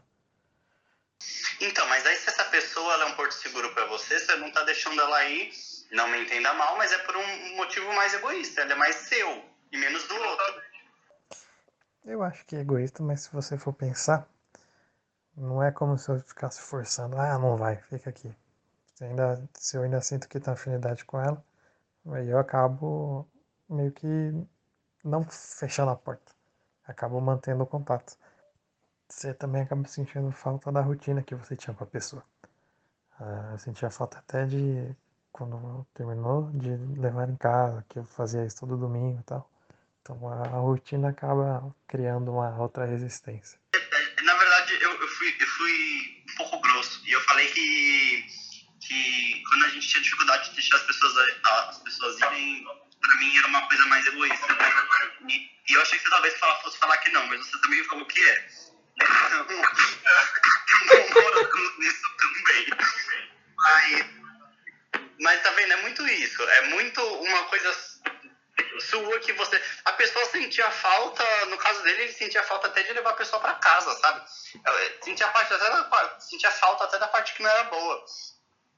Então, 1.61 1.87
mas 1.87 2.05
aí 2.05 2.17
se 2.17 2.29
essa 2.29 2.45
pessoa 2.45 2.93
é 2.95 3.05
um 3.05 3.13
porto 3.13 3.33
seguro 3.33 3.71
pra 3.73 3.85
você, 3.85 4.19
você 4.19 4.35
não 4.37 4.51
tá 4.51 4.63
deixando 4.63 4.99
ela 4.99 5.23
ir, 5.25 5.51
não 5.91 6.07
me 6.09 6.23
entenda 6.23 6.53
mal, 6.55 6.75
mas 6.77 6.91
é 6.91 6.97
por 6.99 7.15
um 7.15 7.55
motivo 7.55 7.93
mais 7.93 8.13
egoísta, 8.13 8.61
ela 8.61 8.73
é 8.73 8.75
mais 8.75 8.95
seu 8.95 9.45
e 9.71 9.77
menos 9.77 10.03
do 10.07 10.15
outro. 10.15 10.70
Eu 12.05 12.21
acho 12.21 12.45
que 12.45 12.55
é 12.55 12.59
egoísta, 12.59 13.01
mas 13.01 13.21
se 13.21 13.33
você 13.33 13.57
for 13.57 13.73
pensar, 13.73 14.29
não 15.35 15.61
é 15.61 15.71
como 15.73 15.97
se 15.97 16.09
eu 16.09 16.19
ficasse 16.21 16.61
forçando, 16.61 17.17
ah, 17.17 17.37
não 17.37 17.57
vai, 17.57 17.75
fica 17.83 18.09
aqui. 18.09 18.33
Se, 18.95 19.05
ainda, 19.05 19.49
se 19.55 19.77
eu 19.77 19.83
ainda 19.83 20.01
sinto 20.01 20.29
que 20.29 20.39
tem 20.39 20.53
afinidade 20.53 21.05
com 21.05 21.19
ela, 21.21 21.43
aí 22.07 22.29
eu 22.29 22.39
acabo 22.39 23.27
meio 23.69 23.91
que 23.93 24.07
não 25.03 25.25
fechando 25.25 25.91
a 25.91 25.97
porta, 25.97 26.33
acabo 26.85 27.21
mantendo 27.21 27.63
o 27.63 27.67
contato. 27.67 28.17
Você 29.09 29.33
também 29.33 29.63
acaba 29.63 29.87
sentindo 29.87 30.31
falta 30.31 30.71
da 30.71 30.81
rotina 30.81 31.23
que 31.23 31.35
você 31.35 31.55
tinha 31.55 31.75
com 31.75 31.83
a 31.85 31.87
pessoa. 31.87 32.23
Ah, 33.19 33.51
eu 33.53 33.59
sentia 33.59 33.91
falta 33.91 34.19
até 34.19 34.45
de, 34.47 34.95
quando 35.33 35.85
terminou, 35.93 36.51
de 36.53 36.75
levar 36.99 37.29
em 37.29 37.37
casa, 37.37 37.85
que 37.89 37.99
eu 37.99 38.05
fazia 38.05 38.45
isso 38.45 38.61
todo 38.61 38.77
domingo 38.77 39.19
e 39.21 39.23
tal. 39.25 39.50
Então 40.01 40.17
a, 40.27 40.47
rotina 40.59 41.09
acaba 41.09 41.75
criando 41.87 42.31
uma 42.31 42.57
outra 42.57 42.85
resistência. 42.85 43.59
Na 44.23 44.35
verdade, 44.35 44.73
eu, 44.81 44.99
eu, 44.99 45.07
fui, 45.07 45.35
eu 45.39 45.47
fui 45.47 46.23
um 46.31 46.35
pouco 46.37 46.59
grosso 46.59 47.01
e 47.05 47.11
eu 47.11 47.21
falei 47.21 47.47
que, 47.51 48.25
que 48.81 49.43
quando 49.47 49.65
a 49.65 49.69
gente 49.69 49.87
tinha 49.87 50.01
dificuldade 50.01 50.49
de 50.49 50.55
deixar 50.55 50.77
as 50.77 50.83
pessoas, 50.83 51.13
as 51.45 51.77
pessoas 51.83 52.19
irem, 52.19 52.65
pra 52.99 53.17
mim 53.17 53.37
era 53.37 53.47
uma 53.47 53.67
coisa 53.67 53.85
mais 53.85 54.05
egoísta. 54.07 54.47
E, 55.29 55.51
e 55.69 55.73
eu 55.73 55.81
achei 55.81 55.99
que 55.99 56.03
você 56.03 56.09
talvez 56.09 56.39
fosse 56.63 56.79
falar 56.79 56.97
que 56.97 57.09
não, 57.11 57.27
mas 57.27 57.45
você 57.45 57.61
também 57.61 57.83
falou 57.83 58.05
que 58.05 58.19
é. 58.19 58.47
Então, 58.95 59.07
eu 60.97 61.07
concordo 61.07 61.79
nisso 61.79 62.07
também. 62.17 62.67
Mas, 63.55 64.05
mas 65.19 65.43
tá 65.43 65.51
vendo, 65.51 65.73
é 65.73 65.81
muito 65.83 66.07
isso. 66.07 66.41
É 66.41 66.69
muito 66.69 67.01
uma 67.01 67.43
coisa 67.43 67.90
sua 68.79 69.19
que 69.19 69.33
você. 69.33 69.61
A 69.85 69.91
pessoa 69.93 70.25
sentia 70.25 70.69
falta, 70.71 71.23
no 71.47 71.57
caso 71.57 71.81
dele, 71.83 72.03
ele 72.03 72.13
sentia 72.13 72.43
falta 72.43 72.67
até 72.67 72.83
de 72.83 72.93
levar 72.93 73.11
a 73.11 73.15
pessoa 73.15 73.41
pra 73.41 73.55
casa, 73.55 73.93
sabe? 73.95 74.21
Eu 74.65 75.03
Sentia, 75.03 75.27
parte 75.29 75.53
até 75.53 75.69
da, 75.69 76.19
sentia 76.19 76.51
falta 76.51 76.83
até 76.85 76.97
da 76.99 77.07
parte 77.07 77.33
que 77.33 77.43
não 77.43 77.49
era 77.49 77.63
boa. 77.65 78.03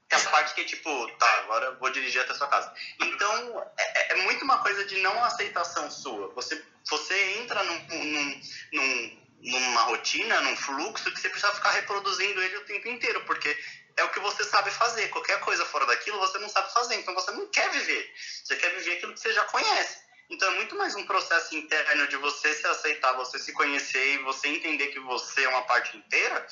Que 0.10 0.16
a 0.16 0.20
parte 0.30 0.54
que, 0.54 0.66
tipo, 0.66 1.08
tá, 1.18 1.40
agora 1.40 1.72
vou 1.74 1.90
dirigir 1.90 2.22
até 2.22 2.34
sua 2.34 2.48
casa. 2.48 2.72
Então, 3.00 3.64
é, 3.78 4.14
é 4.14 4.16
muito 4.24 4.44
uma 4.44 4.58
coisa 4.60 4.86
de 4.86 4.98
não 4.98 5.24
aceitação 5.24 5.90
sua. 5.90 6.30
Você, 6.34 6.62
você 6.90 7.38
entra 7.40 7.64
num, 7.64 7.80
num, 7.90 8.42
num- 8.74 9.24
numa 9.44 9.82
rotina, 9.82 10.40
num 10.42 10.56
fluxo, 10.56 11.12
que 11.12 11.20
você 11.20 11.30
precisa 11.30 11.54
ficar 11.54 11.72
reproduzindo 11.72 12.42
ele 12.42 12.58
o 12.58 12.66
tempo 12.66 12.88
inteiro, 12.88 13.26
porque 13.26 13.58
é 13.98 14.04
o 14.04 14.10
que 14.10 14.20
você 14.20 14.44
sabe 14.44 14.72
fazer. 14.72 15.08
Qualquer 15.10 15.40
coisa 15.42 15.66
fora 15.66 15.86
daquilo, 15.86 16.18
você 16.20 16.38
não 16.40 16.50
sabe 16.50 16.72
fazer. 16.74 16.96
Então, 16.96 17.14
você 17.14 17.32
não 17.32 17.48
quer 17.48 17.70
viver. 17.72 18.14
Você 18.44 18.56
quer 18.56 18.70
viver 18.76 18.94
aquilo 18.98 19.14
que 19.14 19.20
você 19.20 19.34
já 19.34 19.44
conhece. 19.46 20.02
Então, 20.30 20.52
é 20.52 20.56
muito 20.56 20.76
mais 20.78 20.96
um 20.96 21.06
processo 21.06 21.56
interno 21.56 22.08
de 22.08 22.16
você 22.18 22.54
se 22.54 22.66
aceitar, 22.66 23.14
você 23.14 23.38
se 23.38 23.52
conhecer 23.54 24.16
e 24.16 24.18
você 24.24 24.48
entender 24.48 24.88
que 24.88 25.00
você 25.02 25.44
é 25.44 25.50
uma 25.50 25.64
parte 25.64 25.96
inteira 25.98 26.48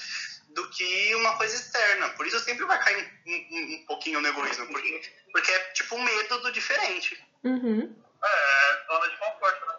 do 0.49 0.69
que 0.69 1.15
uma 1.15 1.37
coisa 1.37 1.55
externa. 1.55 2.09
Por 2.09 2.27
isso 2.27 2.39
sempre 2.41 2.65
vai 2.65 2.77
cair 2.83 3.21
um, 3.25 3.31
um- 3.31 3.75
um 3.75 3.85
pouquinho 3.87 4.19
no 4.21 4.27
egoísmo, 4.27 4.67
porque, 4.67 5.13
porque 5.31 5.51
é 5.51 5.59
tipo 5.71 5.97
medo 5.97 6.41
do 6.41 6.51
diferente. 6.51 7.23
Uhum. 7.43 7.95
é, 8.23 8.85
zona 8.87 9.09
de 9.09 9.17
conforto, 9.17 9.65
né? 9.65 9.75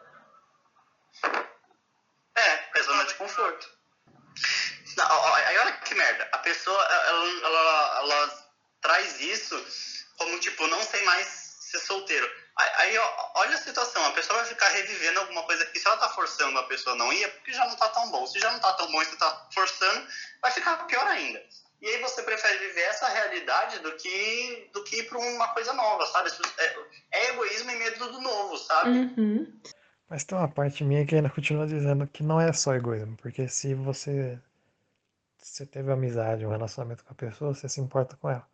É, 2.34 2.78
é 2.78 2.82
zona 2.82 3.04
de 3.04 3.14
conforto. 3.14 3.68
Não, 4.96 5.06
ó, 5.06 5.30
ó, 5.30 5.34
aí 5.34 5.58
olha 5.58 5.72
que 5.72 5.94
merda. 5.94 6.28
A 6.31 6.31
pessoa, 6.42 6.82
ela, 6.82 7.46
ela, 7.46 7.98
ela 8.02 8.52
traz 8.80 9.20
isso 9.20 9.56
como, 10.18 10.38
tipo, 10.40 10.66
não 10.66 10.82
sei 10.82 11.02
mais 11.04 11.26
ser 11.26 11.78
solteiro. 11.80 12.28
Aí, 12.56 12.98
olha 13.34 13.54
a 13.54 13.58
situação. 13.58 14.04
A 14.04 14.12
pessoa 14.12 14.40
vai 14.40 14.48
ficar 14.48 14.68
revivendo 14.68 15.20
alguma 15.20 15.42
coisa 15.44 15.64
que 15.66 15.78
se 15.78 15.86
ela 15.86 15.96
tá 15.96 16.08
forçando 16.10 16.58
a 16.58 16.64
pessoa 16.64 16.94
a 16.94 16.98
não 16.98 17.12
ir, 17.12 17.24
é 17.24 17.28
porque 17.28 17.52
já 17.52 17.66
não 17.66 17.76
tá 17.76 17.88
tão 17.88 18.10
bom. 18.10 18.26
Se 18.26 18.38
já 18.38 18.52
não 18.52 18.60
tá 18.60 18.72
tão 18.74 18.90
bom 18.92 19.00
e 19.00 19.06
você 19.06 19.16
tá 19.16 19.48
forçando, 19.54 20.06
vai 20.42 20.50
ficar 20.50 20.76
pior 20.86 21.06
ainda. 21.06 21.42
E 21.80 21.88
aí 21.88 22.00
você 22.00 22.22
prefere 22.22 22.58
viver 22.58 22.82
essa 22.82 23.08
realidade 23.08 23.80
do 23.80 23.90
que, 23.96 24.70
do 24.72 24.84
que 24.84 25.00
ir 25.00 25.08
pra 25.08 25.18
uma 25.18 25.48
coisa 25.48 25.72
nova, 25.72 26.06
sabe? 26.06 26.30
É, 26.58 26.76
é 27.12 27.30
egoísmo 27.30 27.70
e 27.72 27.76
medo 27.76 28.12
do 28.12 28.20
novo, 28.20 28.56
sabe? 28.58 28.90
Uhum. 28.90 29.60
Mas 30.08 30.24
tem 30.24 30.38
uma 30.38 30.48
parte 30.48 30.84
minha 30.84 31.04
que 31.04 31.14
ainda 31.14 31.30
continua 31.30 31.66
dizendo 31.66 32.06
que 32.06 32.22
não 32.22 32.40
é 32.40 32.52
só 32.52 32.74
egoísmo, 32.74 33.16
porque 33.16 33.48
se 33.48 33.74
você, 33.74 34.38
você 35.42 35.66
teve 35.66 35.90
amizade, 35.90 36.46
um 36.46 36.50
relacionamento 36.50 37.04
com 37.04 37.12
a 37.12 37.16
pessoa, 37.16 37.54
você 37.54 37.68
se 37.68 37.80
importa 37.80 38.16
com 38.16 38.30
ela. 38.30 38.46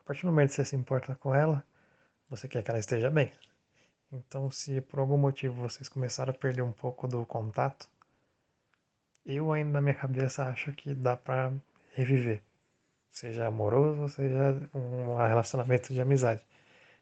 A 0.00 0.02
partir 0.04 0.22
do 0.22 0.26
momento 0.26 0.50
que 0.50 0.56
você 0.56 0.64
se 0.64 0.76
importa 0.76 1.14
com 1.14 1.34
ela, 1.34 1.64
você 2.28 2.48
quer 2.48 2.62
que 2.62 2.70
ela 2.70 2.80
esteja 2.80 3.10
bem. 3.10 3.32
Então, 4.12 4.50
se 4.50 4.80
por 4.80 4.98
algum 4.98 5.16
motivo 5.16 5.62
vocês 5.62 5.88
começaram 5.88 6.30
a 6.32 6.36
perder 6.36 6.62
um 6.62 6.72
pouco 6.72 7.08
do 7.08 7.24
contato, 7.24 7.88
eu 9.24 9.52
ainda 9.52 9.72
na 9.72 9.80
minha 9.80 9.94
cabeça 9.94 10.44
acho 10.44 10.72
que 10.72 10.94
dá 10.94 11.16
pra 11.16 11.52
reviver. 11.94 12.42
Seja 13.10 13.46
amoroso, 13.46 14.08
seja 14.08 14.60
um 14.74 15.16
relacionamento 15.16 15.92
de 15.92 16.00
amizade. 16.00 16.42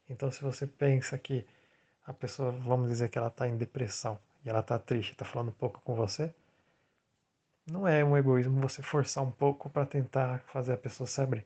Então, 0.09 0.31
se 0.31 0.43
você 0.43 0.67
pensa 0.67 1.19
que 1.19 1.47
a 2.07 2.13
pessoa, 2.13 2.53
vamos 2.53 2.89
dizer 2.91 3.09
que 3.09 3.19
ela 3.19 3.29
está 3.29 3.49
em 3.49 3.57
depressão 3.57 4.19
e 4.45 4.49
ela 4.51 4.61
está 4.61 4.79
triste, 4.79 5.13
está 5.13 5.25
falando 5.25 5.53
pouco 5.53 5.81
com 5.83 5.95
você, 5.95 6.35
não 7.67 7.87
é 7.87 8.05
um 8.05 8.17
egoísmo 8.17 8.61
você 8.61 8.83
forçar 8.83 9.25
um 9.25 9.31
pouco 9.31 9.71
para 9.71 9.87
tentar 9.87 10.41
fazer 10.47 10.73
a 10.75 10.77
pessoa 10.77 11.07
se 11.07 11.21
abrir. 11.21 11.45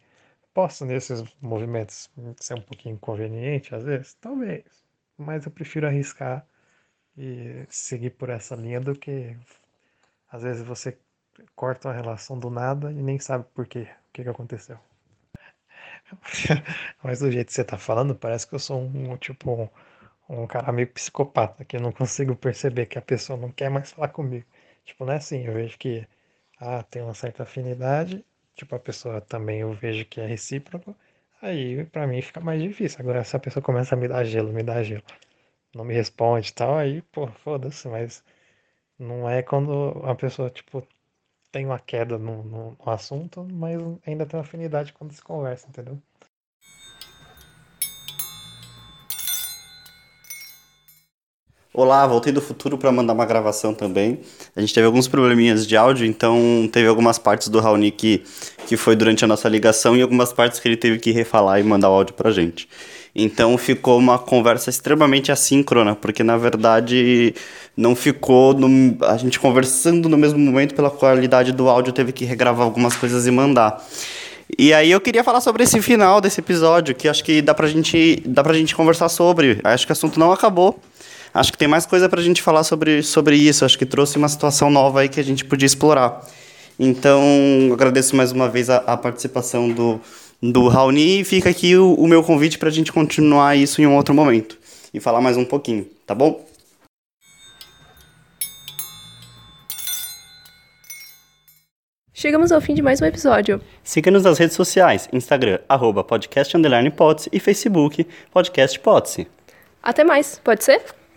Posso 0.54 0.84
nesses 0.86 1.22
movimentos 1.40 2.10
ser 2.40 2.54
um 2.54 2.62
pouquinho 2.62 2.94
inconveniente 2.96 3.74
às 3.74 3.84
vezes? 3.84 4.14
Talvez. 4.14 4.64
Mas 5.18 5.46
eu 5.46 5.52
prefiro 5.52 5.86
arriscar 5.86 6.46
e 7.16 7.66
seguir 7.70 8.10
por 8.10 8.30
essa 8.30 8.54
linha 8.56 8.80
do 8.80 8.94
que 8.94 9.36
às 10.30 10.42
vezes 10.42 10.62
você 10.62 10.98
corta 11.54 11.88
uma 11.88 11.94
relação 11.94 12.38
do 12.38 12.50
nada 12.50 12.92
e 12.92 13.02
nem 13.02 13.18
sabe 13.18 13.44
por 13.54 13.66
quê, 13.66 13.88
o 14.08 14.12
que, 14.12 14.22
que 14.22 14.28
aconteceu. 14.28 14.78
Mas 17.02 17.20
do 17.20 17.30
jeito 17.30 17.48
que 17.48 17.52
você 17.54 17.64
tá 17.64 17.78
falando, 17.78 18.14
parece 18.14 18.46
que 18.46 18.54
eu 18.54 18.58
sou 18.58 18.80
um 18.80 19.16
tipo 19.16 19.70
um 20.28 20.46
cara 20.46 20.72
meio 20.72 20.88
psicopata, 20.88 21.64
que 21.64 21.76
eu 21.76 21.80
não 21.80 21.92
consigo 21.92 22.34
perceber 22.36 22.86
que 22.86 22.98
a 22.98 23.02
pessoa 23.02 23.38
não 23.38 23.50
quer 23.52 23.70
mais 23.70 23.92
falar 23.92 24.08
comigo. 24.08 24.46
Tipo, 24.86 25.04
não 25.06 25.12
é 25.14 25.16
assim, 25.18 25.46
eu 25.46 25.52
vejo 25.54 25.78
que 25.78 26.06
ah, 26.60 26.82
tem 26.84 27.02
uma 27.02 27.14
certa 27.14 27.42
afinidade, 27.44 28.24
tipo, 28.54 28.74
a 28.74 28.80
pessoa 28.80 29.20
também 29.20 29.60
eu 29.60 29.72
vejo 29.72 30.06
que 30.06 30.20
é 30.20 30.26
recíproco, 30.26 30.96
aí 31.42 31.84
pra 31.86 32.06
mim 32.06 32.22
fica 32.22 32.40
mais 32.40 32.62
difícil. 32.62 33.00
Agora, 33.00 33.24
se 33.24 33.36
a 33.36 33.40
pessoa 33.40 33.62
começa 33.62 33.94
a 33.94 33.98
me 33.98 34.08
dar 34.08 34.24
gelo, 34.24 34.52
me 34.52 34.62
dá 34.62 34.82
gelo, 34.82 35.04
não 35.74 35.84
me 35.84 35.94
responde 35.94 36.50
e 36.50 36.54
tal, 36.54 36.76
aí, 36.78 37.02
pô, 37.02 37.26
foda-se, 37.28 37.88
mas 37.88 38.24
não 38.98 39.28
é 39.30 39.42
quando 39.42 39.90
a 40.04 40.14
pessoa, 40.14 40.50
tipo, 40.50 40.86
tem 41.52 41.66
uma 41.66 41.78
queda 41.80 42.18
no, 42.18 42.42
no, 42.44 42.72
no 42.84 42.90
assunto, 42.92 43.44
mas 43.52 43.78
ainda 44.06 44.26
tem 44.26 44.38
uma 44.38 44.44
afinidade 44.46 44.92
quando 44.94 45.12
se 45.12 45.22
conversa, 45.22 45.68
entendeu? 45.68 46.00
Olá, 51.78 52.06
voltei 52.06 52.32
do 52.32 52.40
futuro 52.40 52.78
para 52.78 52.90
mandar 52.90 53.12
uma 53.12 53.26
gravação 53.26 53.74
também. 53.74 54.20
A 54.56 54.62
gente 54.62 54.72
teve 54.72 54.86
alguns 54.86 55.06
probleminhas 55.06 55.66
de 55.66 55.76
áudio, 55.76 56.06
então 56.06 56.66
teve 56.72 56.88
algumas 56.88 57.18
partes 57.18 57.48
do 57.48 57.60
Raoni 57.60 57.90
que, 57.90 58.22
que 58.66 58.78
foi 58.78 58.96
durante 58.96 59.26
a 59.26 59.28
nossa 59.28 59.46
ligação 59.46 59.94
e 59.94 60.00
algumas 60.00 60.32
partes 60.32 60.58
que 60.58 60.66
ele 60.66 60.78
teve 60.78 60.98
que 60.98 61.10
refalar 61.10 61.60
e 61.60 61.62
mandar 61.62 61.90
o 61.90 61.92
áudio 61.92 62.14
pra 62.14 62.30
gente. 62.30 62.66
Então 63.14 63.58
ficou 63.58 63.98
uma 63.98 64.18
conversa 64.18 64.70
extremamente 64.70 65.30
assíncrona, 65.30 65.94
porque 65.94 66.24
na 66.24 66.38
verdade 66.38 67.34
não 67.76 67.94
ficou 67.94 68.54
no, 68.54 68.96
a 69.04 69.18
gente 69.18 69.38
conversando 69.38 70.08
no 70.08 70.16
mesmo 70.16 70.38
momento 70.38 70.74
pela 70.74 70.90
qualidade 70.90 71.52
do 71.52 71.68
áudio, 71.68 71.92
teve 71.92 72.10
que 72.10 72.24
regravar 72.24 72.64
algumas 72.64 72.96
coisas 72.96 73.26
e 73.26 73.30
mandar. 73.30 73.84
E 74.58 74.72
aí 74.72 74.90
eu 74.90 75.00
queria 75.00 75.22
falar 75.22 75.42
sobre 75.42 75.64
esse 75.64 75.82
final 75.82 76.22
desse 76.22 76.40
episódio, 76.40 76.94
que 76.94 77.06
acho 77.06 77.22
que 77.22 77.42
dá 77.42 77.52
pra 77.52 77.66
gente, 77.66 78.22
dá 78.24 78.42
pra 78.42 78.54
gente 78.54 78.74
conversar 78.74 79.10
sobre. 79.10 79.60
Acho 79.62 79.86
que 79.86 79.92
o 79.92 79.94
assunto 79.94 80.18
não 80.18 80.32
acabou. 80.32 80.80
Acho 81.36 81.52
que 81.52 81.58
tem 81.58 81.68
mais 81.68 81.84
coisa 81.84 82.08
para 82.08 82.18
a 82.18 82.22
gente 82.22 82.40
falar 82.40 82.64
sobre, 82.64 83.02
sobre 83.02 83.36
isso. 83.36 83.64
Acho 83.64 83.78
que 83.78 83.84
trouxe 83.84 84.16
uma 84.16 84.28
situação 84.28 84.70
nova 84.70 85.00
aí 85.00 85.08
que 85.08 85.20
a 85.20 85.22
gente 85.22 85.44
podia 85.44 85.66
explorar. 85.66 86.26
Então, 86.78 87.22
agradeço 87.72 88.16
mais 88.16 88.32
uma 88.32 88.48
vez 88.48 88.70
a, 88.70 88.78
a 88.78 88.96
participação 88.96 89.68
do, 89.68 90.00
do 90.42 90.66
Raoni 90.68 91.20
e 91.20 91.24
fica 91.24 91.50
aqui 91.50 91.76
o, 91.76 91.92
o 91.94 92.08
meu 92.08 92.22
convite 92.22 92.58
para 92.58 92.70
a 92.70 92.72
gente 92.72 92.90
continuar 92.90 93.54
isso 93.54 93.82
em 93.82 93.86
um 93.86 93.94
outro 93.96 94.14
momento 94.14 94.58
e 94.94 94.98
falar 94.98 95.20
mais 95.20 95.36
um 95.36 95.44
pouquinho, 95.44 95.86
tá 96.06 96.14
bom? 96.14 96.42
Chegamos 102.14 102.50
ao 102.50 102.62
fim 102.62 102.72
de 102.72 102.80
mais 102.80 103.02
um 103.02 103.04
episódio. 103.04 103.60
Siga-nos 103.84 104.24
nas 104.24 104.38
redes 104.38 104.56
sociais, 104.56 105.06
Instagram, 105.12 105.58
arroba 105.68 106.02
podcast, 106.02 106.56
e 107.30 107.38
Facebook, 107.38 108.06
podcast 108.32 108.80
Até 109.82 110.02
mais, 110.02 110.40
pode 110.42 110.64
ser? 110.64 110.82